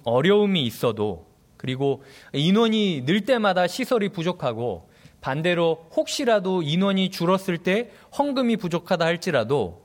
어려움이 0.04 0.62
있어도 0.64 1.26
그리고 1.56 2.02
인원이 2.32 3.04
늘 3.06 3.22
때마다 3.22 3.66
시설이 3.66 4.10
부족하고 4.10 4.90
반대로 5.20 5.86
혹시라도 5.94 6.62
인원이 6.62 7.10
줄었을 7.10 7.58
때 7.58 7.90
헌금이 8.18 8.56
부족하다 8.56 9.04
할지라도 9.04 9.82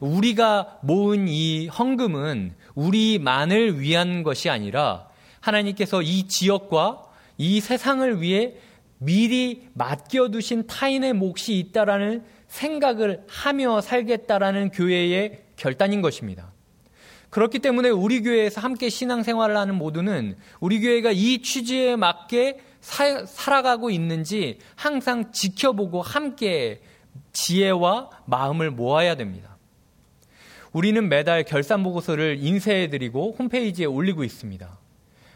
우리가 0.00 0.78
모은 0.82 1.28
이 1.28 1.68
헌금은 1.68 2.54
우리만을 2.74 3.80
위한 3.80 4.22
것이 4.22 4.50
아니라 4.50 5.08
하나님께서 5.40 6.02
이 6.02 6.26
지역과 6.26 7.02
이 7.38 7.60
세상을 7.60 8.20
위해 8.20 8.54
미리 8.98 9.68
맡겨두신 9.74 10.66
타인의 10.66 11.12
몫이 11.12 11.58
있다라는 11.58 12.24
생각을 12.48 13.24
하며 13.28 13.80
살겠다라는 13.80 14.70
교회의 14.70 15.44
결단인 15.56 16.02
것입니다. 16.02 16.55
그렇기 17.36 17.58
때문에 17.58 17.90
우리 17.90 18.22
교회에서 18.22 18.62
함께 18.62 18.88
신앙생활을 18.88 19.58
하는 19.58 19.74
모두는 19.74 20.38
우리 20.58 20.80
교회가 20.80 21.10
이 21.12 21.42
취지에 21.42 21.94
맞게 21.94 22.60
사, 22.80 23.26
살아가고 23.26 23.90
있는지 23.90 24.56
항상 24.74 25.32
지켜보고 25.32 26.00
함께 26.00 26.80
지혜와 27.34 28.08
마음을 28.24 28.70
모아야 28.70 29.16
됩니다. 29.16 29.58
우리는 30.72 31.10
매달 31.10 31.44
결산 31.44 31.82
보고서를 31.82 32.38
인쇄해드리고 32.40 33.36
홈페이지에 33.38 33.84
올리고 33.84 34.24
있습니다. 34.24 34.78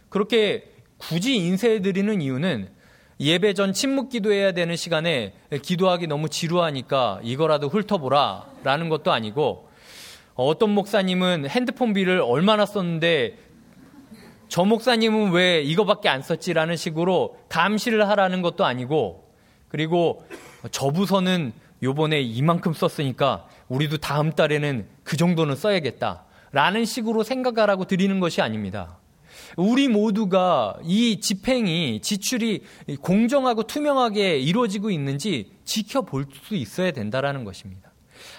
그렇게 0.08 0.72
굳이 0.96 1.36
인쇄해드리는 1.36 2.22
이유는 2.22 2.70
예배 3.20 3.52
전 3.52 3.74
침묵 3.74 4.08
기도해야 4.08 4.52
되는 4.52 4.74
시간에 4.74 5.34
기도하기 5.62 6.06
너무 6.06 6.30
지루하니까 6.30 7.20
이거라도 7.22 7.68
훑어보라 7.68 8.46
라는 8.64 8.88
것도 8.88 9.12
아니고 9.12 9.68
어떤 10.46 10.70
목사님은 10.70 11.48
핸드폰비를 11.48 12.20
얼마나 12.20 12.66
썼는데 12.66 13.38
저 14.48 14.64
목사님은 14.64 15.32
왜 15.32 15.62
이거밖에 15.62 16.08
안 16.08 16.22
썼지라는 16.22 16.76
식으로 16.76 17.36
감시를 17.48 18.08
하라는 18.08 18.42
것도 18.42 18.64
아니고 18.64 19.30
그리고 19.68 20.24
저 20.72 20.90
부서는 20.90 21.52
요번에 21.82 22.20
이만큼 22.20 22.72
썼으니까 22.72 23.46
우리도 23.68 23.98
다음 23.98 24.32
달에는 24.32 24.86
그 25.04 25.16
정도는 25.16 25.56
써야겠다. 25.56 26.24
라는 26.52 26.84
식으로 26.84 27.22
생각하라고 27.22 27.84
드리는 27.84 28.18
것이 28.18 28.42
아닙니다. 28.42 28.98
우리 29.56 29.88
모두가 29.88 30.76
이 30.84 31.20
집행이, 31.20 32.00
지출이 32.02 32.64
공정하고 33.00 33.62
투명하게 33.62 34.38
이루어지고 34.38 34.90
있는지 34.90 35.52
지켜볼 35.64 36.26
수 36.42 36.56
있어야 36.56 36.90
된다라는 36.90 37.44
것입니다. 37.44 37.89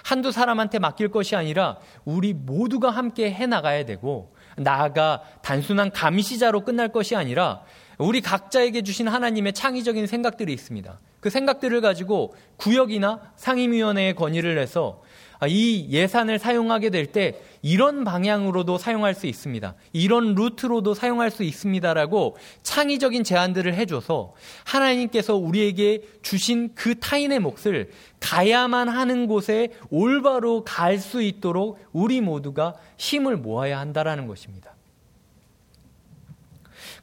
한두 0.03 0.31
사람한테 0.31 0.79
맡길 0.79 1.09
것이 1.09 1.35
아니라 1.35 1.77
우리 2.05 2.33
모두가 2.33 2.89
함께 2.89 3.31
해 3.31 3.45
나가야 3.45 3.85
되고, 3.85 4.33
나아가 4.57 5.21
단순한 5.41 5.91
감시자로 5.91 6.61
끝날 6.61 6.89
것이 6.89 7.15
아니라 7.15 7.63
우리 7.97 8.21
각자에게 8.21 8.81
주신 8.81 9.07
하나님의 9.07 9.53
창의적인 9.53 10.07
생각들이 10.07 10.51
있습니다. 10.53 10.99
그 11.19 11.29
생각들을 11.29 11.81
가지고 11.81 12.33
구역이나 12.57 13.21
상임위원회에 13.35 14.13
건의를 14.13 14.57
해서 14.57 15.01
아, 15.03 15.10
이 15.47 15.87
예산을 15.89 16.37
사용하게 16.37 16.89
될 16.91 17.07
때 17.07 17.41
이런 17.63 18.03
방향으로도 18.03 18.77
사용할 18.77 19.15
수 19.15 19.27
있습니다. 19.27 19.75
이런 19.91 20.35
루트로도 20.35 20.93
사용할 20.93 21.31
수 21.31 21.43
있습니다라고 21.43 22.37
창의적인 22.63 23.23
제안들을 23.23 23.73
해줘서 23.73 24.33
하나님께서 24.65 25.35
우리에게 25.35 26.03
주신 26.21 26.73
그 26.75 26.99
타인의 26.99 27.39
몫을 27.39 27.89
가야만 28.19 28.87
하는 28.87 29.27
곳에 29.27 29.69
올바로 29.89 30.63
갈 30.63 30.99
수 30.99 31.21
있도록 31.21 31.79
우리 31.91 32.21
모두가 32.21 32.75
힘을 32.97 33.37
모아야 33.37 33.79
한다라는 33.79 34.27
것입니다. 34.27 34.75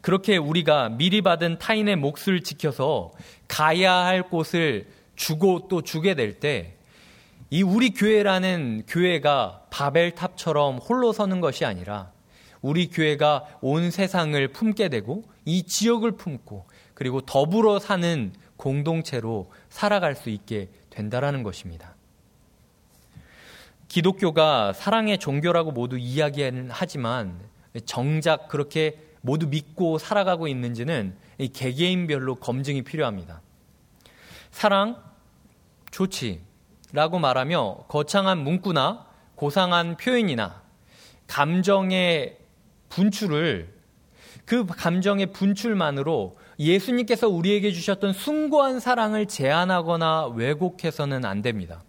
그렇게 0.01 0.37
우리가 0.37 0.91
미리 0.91 1.23
받은 1.23 1.59
타인의 1.59 1.97
몫을 1.97 2.43
지켜서 2.45 3.11
가야 3.49 3.93
할 3.93 4.23
곳을 4.23 4.87
주고 5.17 5.67
또 5.69 5.83
주게 5.83 6.15
될 6.15 6.39
때 6.39 6.78
이 7.51 7.63
우리 7.63 7.91
교회라는 7.91 8.83
교회가 8.87 9.67
바벨탑처럼 9.71 10.79
홀로 10.79 11.13
서는 11.13 11.41
것이 11.41 11.65
아니라 11.65 12.13
우리 12.61 12.89
교회가 12.89 13.59
온 13.61 13.91
세상을 13.91 14.49
품게 14.49 14.89
되고 14.89 15.25
이 15.45 15.63
지역을 15.63 16.13
품고 16.13 16.67
그리고 16.95 17.21
더불어 17.21 17.79
사는 17.79 18.33
공동체로 18.57 19.51
살아갈 19.71 20.15
수 20.15 20.31
있게 20.31 20.69
된다라는 20.91 21.43
것입니다. 21.43 21.95
기독교가 23.87 24.75
사랑의 24.75 25.19
종교라고 25.19 25.73
모두 25.73 25.97
이야기는 25.97 26.69
하지만 26.71 27.41
정작 27.87 28.49
그렇게 28.49 28.99
모두 29.23 29.47
믿고 29.47 29.99
살아가고 29.99 30.49
있는지는 30.49 31.17
개개인별로 31.55 32.35
검증이 32.35 32.83
필요합니다. 32.83 33.41
사랑 34.51 35.03
좋지 35.91 36.48
라고 36.93 37.19
말하며 37.19 37.85
거창한 37.89 38.39
문구나 38.39 39.07
고상한 39.35 39.97
표현이나 39.97 40.63
감정의 41.27 42.39
분출을 42.89 43.79
그 44.45 44.65
감정의 44.67 45.33
분출만으로 45.33 46.39
예수님께서 46.59 47.29
우리에게 47.29 47.71
주셨던 47.71 48.15
숭고한 48.15 48.81
사랑을 48.81 49.27
제한하거나 49.27 50.29
왜곡해서는 50.29 51.25
안 51.25 51.43
됩니다. 51.43 51.85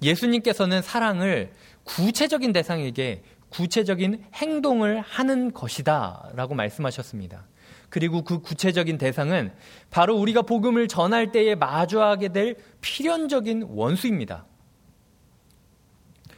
예수님께서는 0.00 0.80
사랑을 0.82 1.52
구체적인 1.84 2.52
대상에게 2.52 3.22
구체적인 3.48 4.24
행동을 4.34 5.00
하는 5.00 5.52
것이다 5.52 6.30
라고 6.34 6.54
말씀하셨습니다. 6.54 7.46
그리고 7.96 8.20
그 8.20 8.40
구체적인 8.42 8.98
대상은 8.98 9.54
바로 9.90 10.16
우리가 10.16 10.42
복음을 10.42 10.86
전할 10.86 11.32
때에 11.32 11.54
마주하게 11.54 12.28
될 12.28 12.56
필연적인 12.82 13.68
원수입니다. 13.70 14.44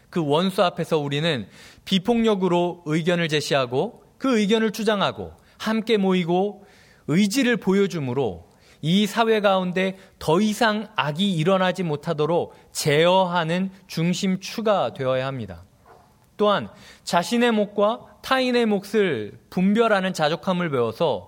그 0.09 0.25
원수 0.25 0.63
앞에서 0.63 0.99
우리는 0.99 1.49
비폭력으로 1.85 2.85
의견을 2.87 3.27
제시하고 3.27 4.05
그 4.19 4.39
의견을 4.39 4.71
주장하고 4.71 5.33
함께 5.59 5.97
모이고 5.97 6.65
의지를 7.09 7.57
보여주므로 7.57 8.49
이 8.81 9.09
사회 9.09 9.41
가운데 9.41 9.99
더 10.21 10.41
이상 10.41 10.87
악이 10.95 11.35
일어나지 11.35 11.83
못하도록 11.83 12.55
제어하는 12.71 13.73
중심추가 13.89 14.95
되어야 14.95 15.27
합니다. 15.27 15.65
또한 16.37 16.69
자신의 17.03 17.51
몫과 17.51 18.21
타인의 18.23 18.67
몫을 18.67 19.41
분별하는 19.51 20.13
자족함을 20.13 20.71
배워서 20.71 21.28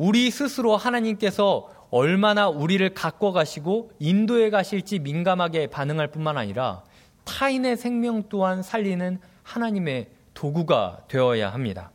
우리 0.00 0.30
스스로 0.30 0.78
하나님께서 0.78 1.68
얼마나 1.90 2.48
우리를 2.48 2.94
갖고 2.94 3.32
가시고 3.32 3.92
인도해 3.98 4.48
가실지 4.48 4.98
민감하게 4.98 5.66
반응할 5.66 6.10
뿐만 6.10 6.38
아니라 6.38 6.82
타인의 7.24 7.76
생명 7.76 8.22
또한 8.30 8.62
살리는 8.62 9.20
하나님의 9.42 10.08
도구가 10.32 11.04
되어야 11.06 11.52
합니다. 11.52 11.90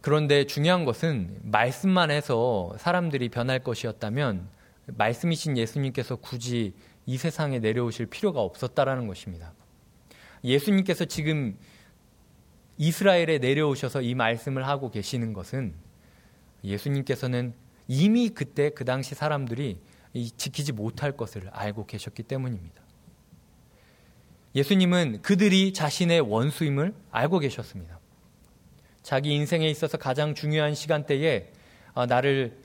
그런데 0.00 0.48
중요한 0.48 0.84
것은 0.84 1.38
말씀만 1.44 2.10
해서 2.10 2.74
사람들이 2.76 3.28
변할 3.28 3.60
것이었다면 3.60 4.48
말씀이신 4.86 5.58
예수님께서 5.58 6.16
굳이 6.16 6.74
이 7.06 7.18
세상에 7.18 7.60
내려오실 7.60 8.06
필요가 8.06 8.40
없었다라는 8.40 9.06
것입니다. 9.06 9.52
예수님께서 10.42 11.04
지금 11.04 11.56
이스라엘에 12.82 13.38
내려오셔서 13.38 14.02
이 14.02 14.16
말씀을 14.16 14.66
하고 14.66 14.90
계시는 14.90 15.32
것은 15.34 15.72
예수님께서는 16.64 17.54
이미 17.86 18.28
그때 18.28 18.70
그 18.70 18.84
당시 18.84 19.14
사람들이 19.14 19.78
지키지 20.36 20.72
못할 20.72 21.16
것을 21.16 21.48
알고 21.52 21.86
계셨기 21.86 22.24
때문입니다. 22.24 22.82
예수님은 24.56 25.22
그들이 25.22 25.72
자신의 25.72 26.22
원수임을 26.22 26.92
알고 27.12 27.38
계셨습니다. 27.38 28.00
자기 29.04 29.32
인생에 29.32 29.68
있어서 29.70 29.96
가장 29.96 30.34
중요한 30.34 30.74
시간대에 30.74 31.52
어, 31.94 32.06
나를 32.06 32.58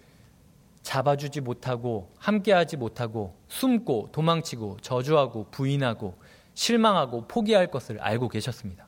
잡아주지 0.82 1.41
못하고 1.41 2.12
함께하지 2.17 2.77
못하고 2.77 3.38
숨고 3.49 4.10
도망치고 4.13 4.77
저주하고 4.82 5.51
부인하고 5.51 6.17
실망하고 6.56 7.27
포기할 7.27 7.69
것을 7.69 7.99
알고 7.99 8.30
계셨습니다. 8.30 8.87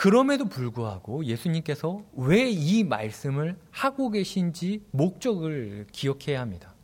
그럼에도 0.00 0.46
불구하고 0.46 1.26
예수님께서 1.26 2.00
왜 2.16 2.48
이 2.50 2.84
말씀을 2.84 3.58
하고 3.70 4.08
계신지 4.08 4.80
목적을 4.92 5.88
기억해야 5.92 6.40
합니다. 6.40 6.74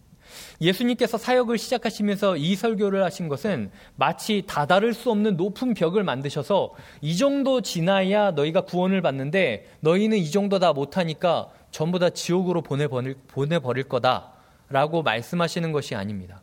예수님께서 0.61 1.17
사역을 1.17 1.57
시작하시면서 1.57 2.37
이 2.37 2.55
설교를 2.55 3.03
하신 3.03 3.29
것은 3.29 3.71
마치 3.95 4.43
다다를 4.47 4.93
수 4.93 5.11
없는 5.11 5.39
높은 5.39 5.73
벽을 5.73 6.05
만드셔서 6.05 6.75
이 7.01 7.17
정도 7.17 7.63
지나야 7.63 8.33
너희가 8.33 8.63
구원을 8.63 9.01
받는데 9.01 9.67
너희는 9.81 10.19
이 10.19 10.31
정도 10.31 10.59
다 10.59 10.75
못하니까 10.75 11.49
전부 11.71 11.99
다 11.99 12.11
지옥으로 12.11 12.61
보내버릴, 12.61 13.17
보내버릴 13.29 13.85
거다 13.85 14.33
라고 14.69 15.03
말씀하시는 15.03 15.73
것이 15.73 15.95
아닙니다. 15.95 16.43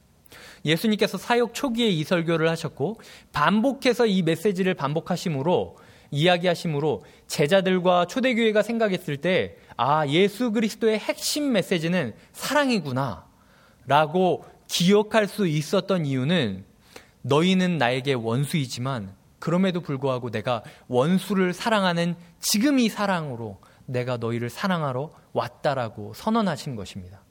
예수님께서 0.65 1.19
사역 1.19 1.53
초기에 1.53 1.89
이 1.89 2.03
설교를 2.03 2.49
하셨고 2.49 2.99
반복해서 3.31 4.07
이 4.07 4.23
메시지를 4.23 4.73
반복하심으로 4.73 5.75
이야기하심으로 6.13 7.03
제자들과 7.25 8.05
초대교회가 8.05 8.61
생각했을 8.61 9.17
때 9.17 9.57
아, 9.75 10.05
예수 10.07 10.51
그리스도의 10.51 10.99
핵심 10.99 11.51
메시지는 11.51 12.13
사랑이구나. 12.31 13.25
라고 13.87 14.45
기억할 14.67 15.27
수 15.27 15.47
있었던 15.47 16.05
이유는 16.05 16.65
너희는 17.23 17.77
나에게 17.79 18.13
원수이지만 18.13 19.13
그럼에도 19.39 19.81
불구하고 19.81 20.29
내가 20.29 20.63
원수를 20.87 21.53
사랑하는 21.53 22.15
지금 22.39 22.79
이 22.79 22.87
사랑으로 22.89 23.59
내가 23.85 24.17
너희를 24.17 24.49
사랑하러 24.49 25.11
왔다라고 25.33 26.13
선언하신 26.13 26.75
것입니다. 26.75 27.21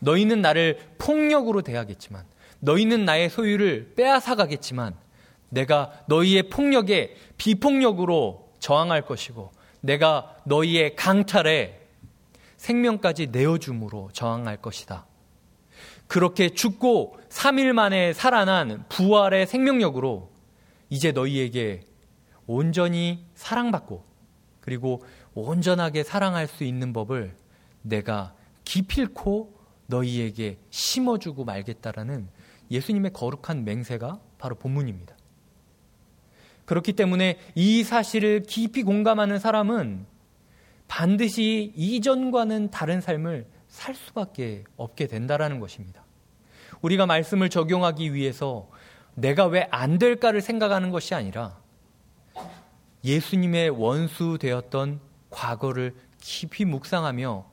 너희는 0.00 0.42
나를 0.42 0.78
폭력으로 0.98 1.62
대하겠지만 1.62 2.24
너희는 2.60 3.04
나의 3.04 3.30
소유를 3.30 3.94
빼앗아가겠지만 3.96 4.94
내가 5.48 5.92
너희의 6.06 6.48
폭력에 6.48 7.16
비폭력으로 7.36 8.52
저항할 8.58 9.06
것이고 9.06 9.52
내가 9.80 10.36
너희의 10.44 10.96
강탈에 10.96 11.80
생명까지 12.56 13.28
내어줌으로 13.28 14.10
저항할 14.12 14.56
것이다. 14.60 15.06
그렇게 16.06 16.50
죽고 16.50 17.18
3일 17.28 17.72
만에 17.72 18.12
살아난 18.12 18.84
부활의 18.88 19.46
생명력으로 19.46 20.30
이제 20.88 21.12
너희에게 21.12 21.82
온전히 22.46 23.24
사랑받고 23.34 24.04
그리고 24.60 25.04
온전하게 25.34 26.02
사랑할 26.02 26.46
수 26.46 26.64
있는 26.64 26.92
법을 26.92 27.36
내가 27.82 28.34
기필코 28.64 29.54
너희에게 29.86 30.58
심어주고 30.70 31.44
말겠다라는 31.44 32.28
예수님의 32.70 33.12
거룩한 33.12 33.64
맹세가 33.64 34.20
바로 34.38 34.56
본문입니다. 34.56 35.15
그렇기 36.66 36.92
때문에 36.92 37.38
이 37.54 37.82
사실을 37.82 38.42
깊이 38.42 38.82
공감하는 38.82 39.38
사람은 39.38 40.04
반드시 40.88 41.72
이전과는 41.74 42.70
다른 42.70 43.00
삶을 43.00 43.46
살 43.68 43.94
수밖에 43.94 44.64
없게 44.76 45.06
된다라는 45.06 45.58
것입니다. 45.60 46.04
우리가 46.82 47.06
말씀을 47.06 47.48
적용하기 47.48 48.14
위해서 48.14 48.68
내가 49.14 49.46
왜 49.46 49.66
안 49.70 49.98
될까를 49.98 50.40
생각하는 50.40 50.90
것이 50.90 51.14
아니라 51.14 51.58
예수님의 53.04 53.70
원수 53.70 54.36
되었던 54.40 55.00
과거를 55.30 55.94
깊이 56.20 56.64
묵상하며 56.64 57.46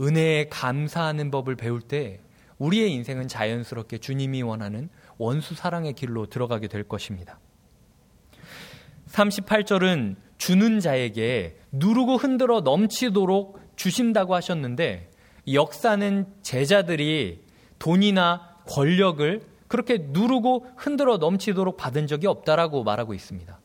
은혜에 0.00 0.48
감사하는 0.50 1.30
법을 1.30 1.56
배울 1.56 1.80
때 1.80 2.20
우리의 2.58 2.92
인생은 2.92 3.28
자연스럽게 3.28 3.98
주님이 3.98 4.42
원하는 4.42 4.88
원수 5.18 5.54
사랑의 5.54 5.94
길로 5.94 6.26
들어가게 6.26 6.68
될 6.68 6.84
것입니다. 6.84 7.38
38절은 9.14 10.16
주는 10.38 10.80
자에게 10.80 11.56
누르고 11.70 12.16
흔들어 12.16 12.60
넘치도록 12.60 13.60
주신다고 13.76 14.34
하셨는데 14.34 15.10
역사는 15.52 16.26
제자들이 16.42 17.44
돈이나 17.78 18.56
권력을 18.66 19.42
그렇게 19.68 19.98
누르고 20.00 20.66
흔들어 20.76 21.18
넘치도록 21.18 21.76
받은 21.76 22.06
적이 22.06 22.26
없다라고 22.26 22.82
말하고 22.82 23.14
있습니다. 23.14 23.58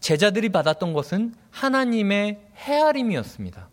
제자들이 0.00 0.48
받았던 0.48 0.92
것은 0.92 1.34
하나님의 1.50 2.40
헤아림이었습니다. 2.56 3.68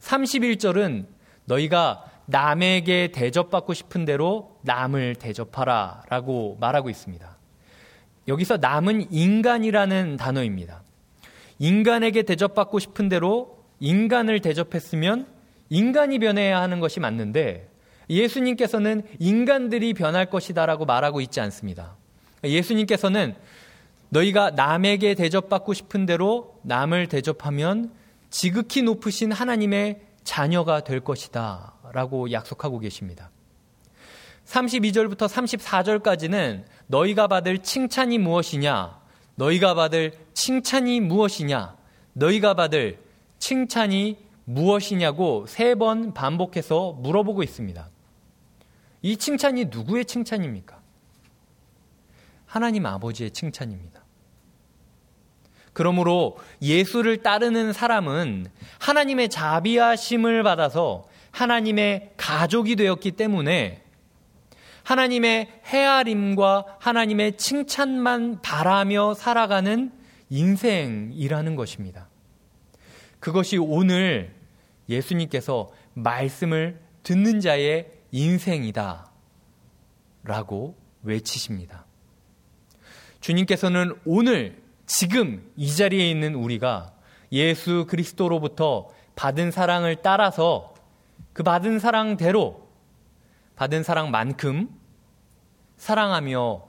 31절은 0.00 1.06
너희가 1.46 2.04
남에게 2.26 3.08
대접받고 3.08 3.74
싶은 3.74 4.04
대로 4.04 4.58
남을 4.62 5.16
대접하라 5.16 6.02
라고 6.08 6.56
말하고 6.60 6.90
있습니다. 6.90 7.33
여기서 8.28 8.56
남은 8.58 9.12
인간이라는 9.12 10.16
단어입니다. 10.16 10.82
인간에게 11.58 12.22
대접받고 12.22 12.78
싶은 12.78 13.08
대로 13.08 13.58
인간을 13.80 14.40
대접했으면 14.40 15.26
인간이 15.70 16.18
변해야 16.18 16.60
하는 16.60 16.80
것이 16.80 17.00
맞는데 17.00 17.68
예수님께서는 18.10 19.02
인간들이 19.18 19.94
변할 19.94 20.26
것이다라고 20.26 20.84
말하고 20.84 21.20
있지 21.20 21.40
않습니다. 21.40 21.96
예수님께서는 22.42 23.34
너희가 24.10 24.50
남에게 24.50 25.14
대접받고 25.14 25.74
싶은 25.74 26.06
대로 26.06 26.58
남을 26.62 27.08
대접하면 27.08 27.90
지극히 28.30 28.82
높으신 28.82 29.32
하나님의 29.32 30.00
자녀가 30.22 30.84
될 30.84 31.00
것이다 31.00 31.74
라고 31.92 32.30
약속하고 32.30 32.78
계십니다. 32.78 33.30
32절부터 34.46 35.28
34절까지는 35.28 36.64
너희가 36.86 37.26
받을 37.28 37.58
칭찬이 37.58 38.18
무엇이냐? 38.18 39.00
너희가 39.36 39.74
받을 39.74 40.12
칭찬이 40.34 41.00
무엇이냐? 41.00 41.76
너희가 42.12 42.54
받을 42.54 42.98
칭찬이 43.38 44.18
무엇이냐고 44.44 45.46
세 45.48 45.74
번 45.74 46.12
반복해서 46.14 46.92
물어보고 46.92 47.42
있습니다. 47.42 47.88
이 49.02 49.16
칭찬이 49.16 49.66
누구의 49.66 50.04
칭찬입니까? 50.04 50.78
하나님 52.46 52.86
아버지의 52.86 53.30
칭찬입니다. 53.32 54.02
그러므로 55.72 56.38
예수를 56.62 57.22
따르는 57.22 57.72
사람은 57.72 58.46
하나님의 58.78 59.28
자비하심을 59.28 60.42
받아서 60.44 61.08
하나님의 61.32 62.12
가족이 62.16 62.76
되었기 62.76 63.12
때문에 63.12 63.82
하나님의 64.84 65.48
헤아림과 65.64 66.76
하나님의 66.78 67.36
칭찬만 67.36 68.42
바라며 68.42 69.14
살아가는 69.14 69.90
인생이라는 70.30 71.56
것입니다. 71.56 72.08
그것이 73.18 73.56
오늘 73.56 74.34
예수님께서 74.88 75.70
말씀을 75.94 76.80
듣는 77.02 77.40
자의 77.40 77.90
인생이다. 78.12 79.10
라고 80.22 80.76
외치십니다. 81.02 81.84
주님께서는 83.20 83.94
오늘, 84.04 84.62
지금 84.86 85.50
이 85.56 85.74
자리에 85.74 86.10
있는 86.10 86.34
우리가 86.34 86.94
예수 87.32 87.86
그리스도로부터 87.88 88.90
받은 89.16 89.50
사랑을 89.50 89.96
따라서 90.02 90.74
그 91.32 91.42
받은 91.42 91.78
사랑대로 91.78 92.63
받은 93.56 93.82
사랑만큼 93.82 94.68
사랑하며 95.76 96.64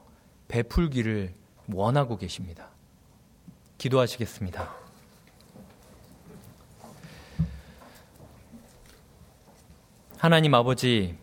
베풀기를 0.47 1.33
원하고 1.73 2.17
계십니다. 2.17 2.69
기도하시겠습니다. 3.77 4.69
하나님 10.17 10.53
아버지, 10.53 11.17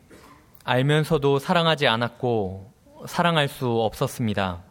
알면서도 0.64 1.38
사랑하지 1.38 1.86
않았고 1.86 2.72
사랑할 3.06 3.48
수 3.48 3.68
없었습니다. 3.68 4.62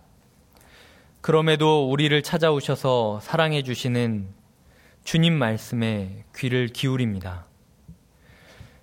그럼에도 1.21 1.89
우리를 1.89 2.21
찾아오셔서 2.23 3.19
사랑해 3.21 3.61
주시는 3.61 4.29
주님 5.03 5.33
말씀에 5.33 6.25
귀를 6.35 6.67
기울입니다. 6.67 7.45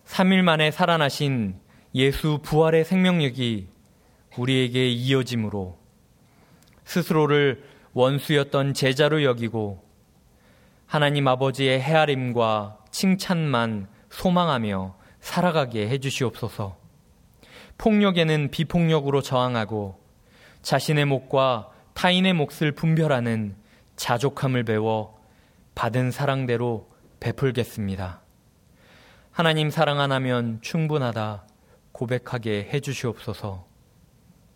3일 0.06 0.42
만에 0.42 0.70
살아나신 0.70 1.58
예수 1.94 2.38
부활의 2.42 2.84
생명력이 2.84 3.68
우리에게 4.36 4.88
이어짐으로 4.88 5.78
스스로를 6.84 7.64
원수였던 7.92 8.74
제자로 8.74 9.24
여기고 9.24 9.84
하나님 10.86 11.28
아버지의 11.28 11.80
헤아림과 11.80 12.78
칭찬만 12.90 13.88
소망하며 14.10 14.96
살아가게 15.20 15.88
해주시옵소서. 15.88 16.76
폭력에는 17.76 18.50
비폭력으로 18.50 19.20
저항하고 19.20 20.00
자신의 20.62 21.04
목과 21.04 21.70
타인의 21.94 22.32
몫을 22.34 22.72
분별하는 22.72 23.56
자족함을 23.96 24.64
배워 24.64 25.18
받은 25.74 26.10
사랑대로 26.10 26.88
베풀겠습니다. 27.20 28.20
하나님 29.30 29.70
사랑 29.70 30.00
하나면 30.00 30.60
충분하다 30.62 31.47
고백하게 31.98 32.70
해주시옵소서 32.72 33.66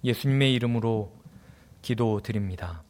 예수님의 0.04 0.54
이름으로 0.54 1.12
기도 1.82 2.20
드립니다. 2.20 2.84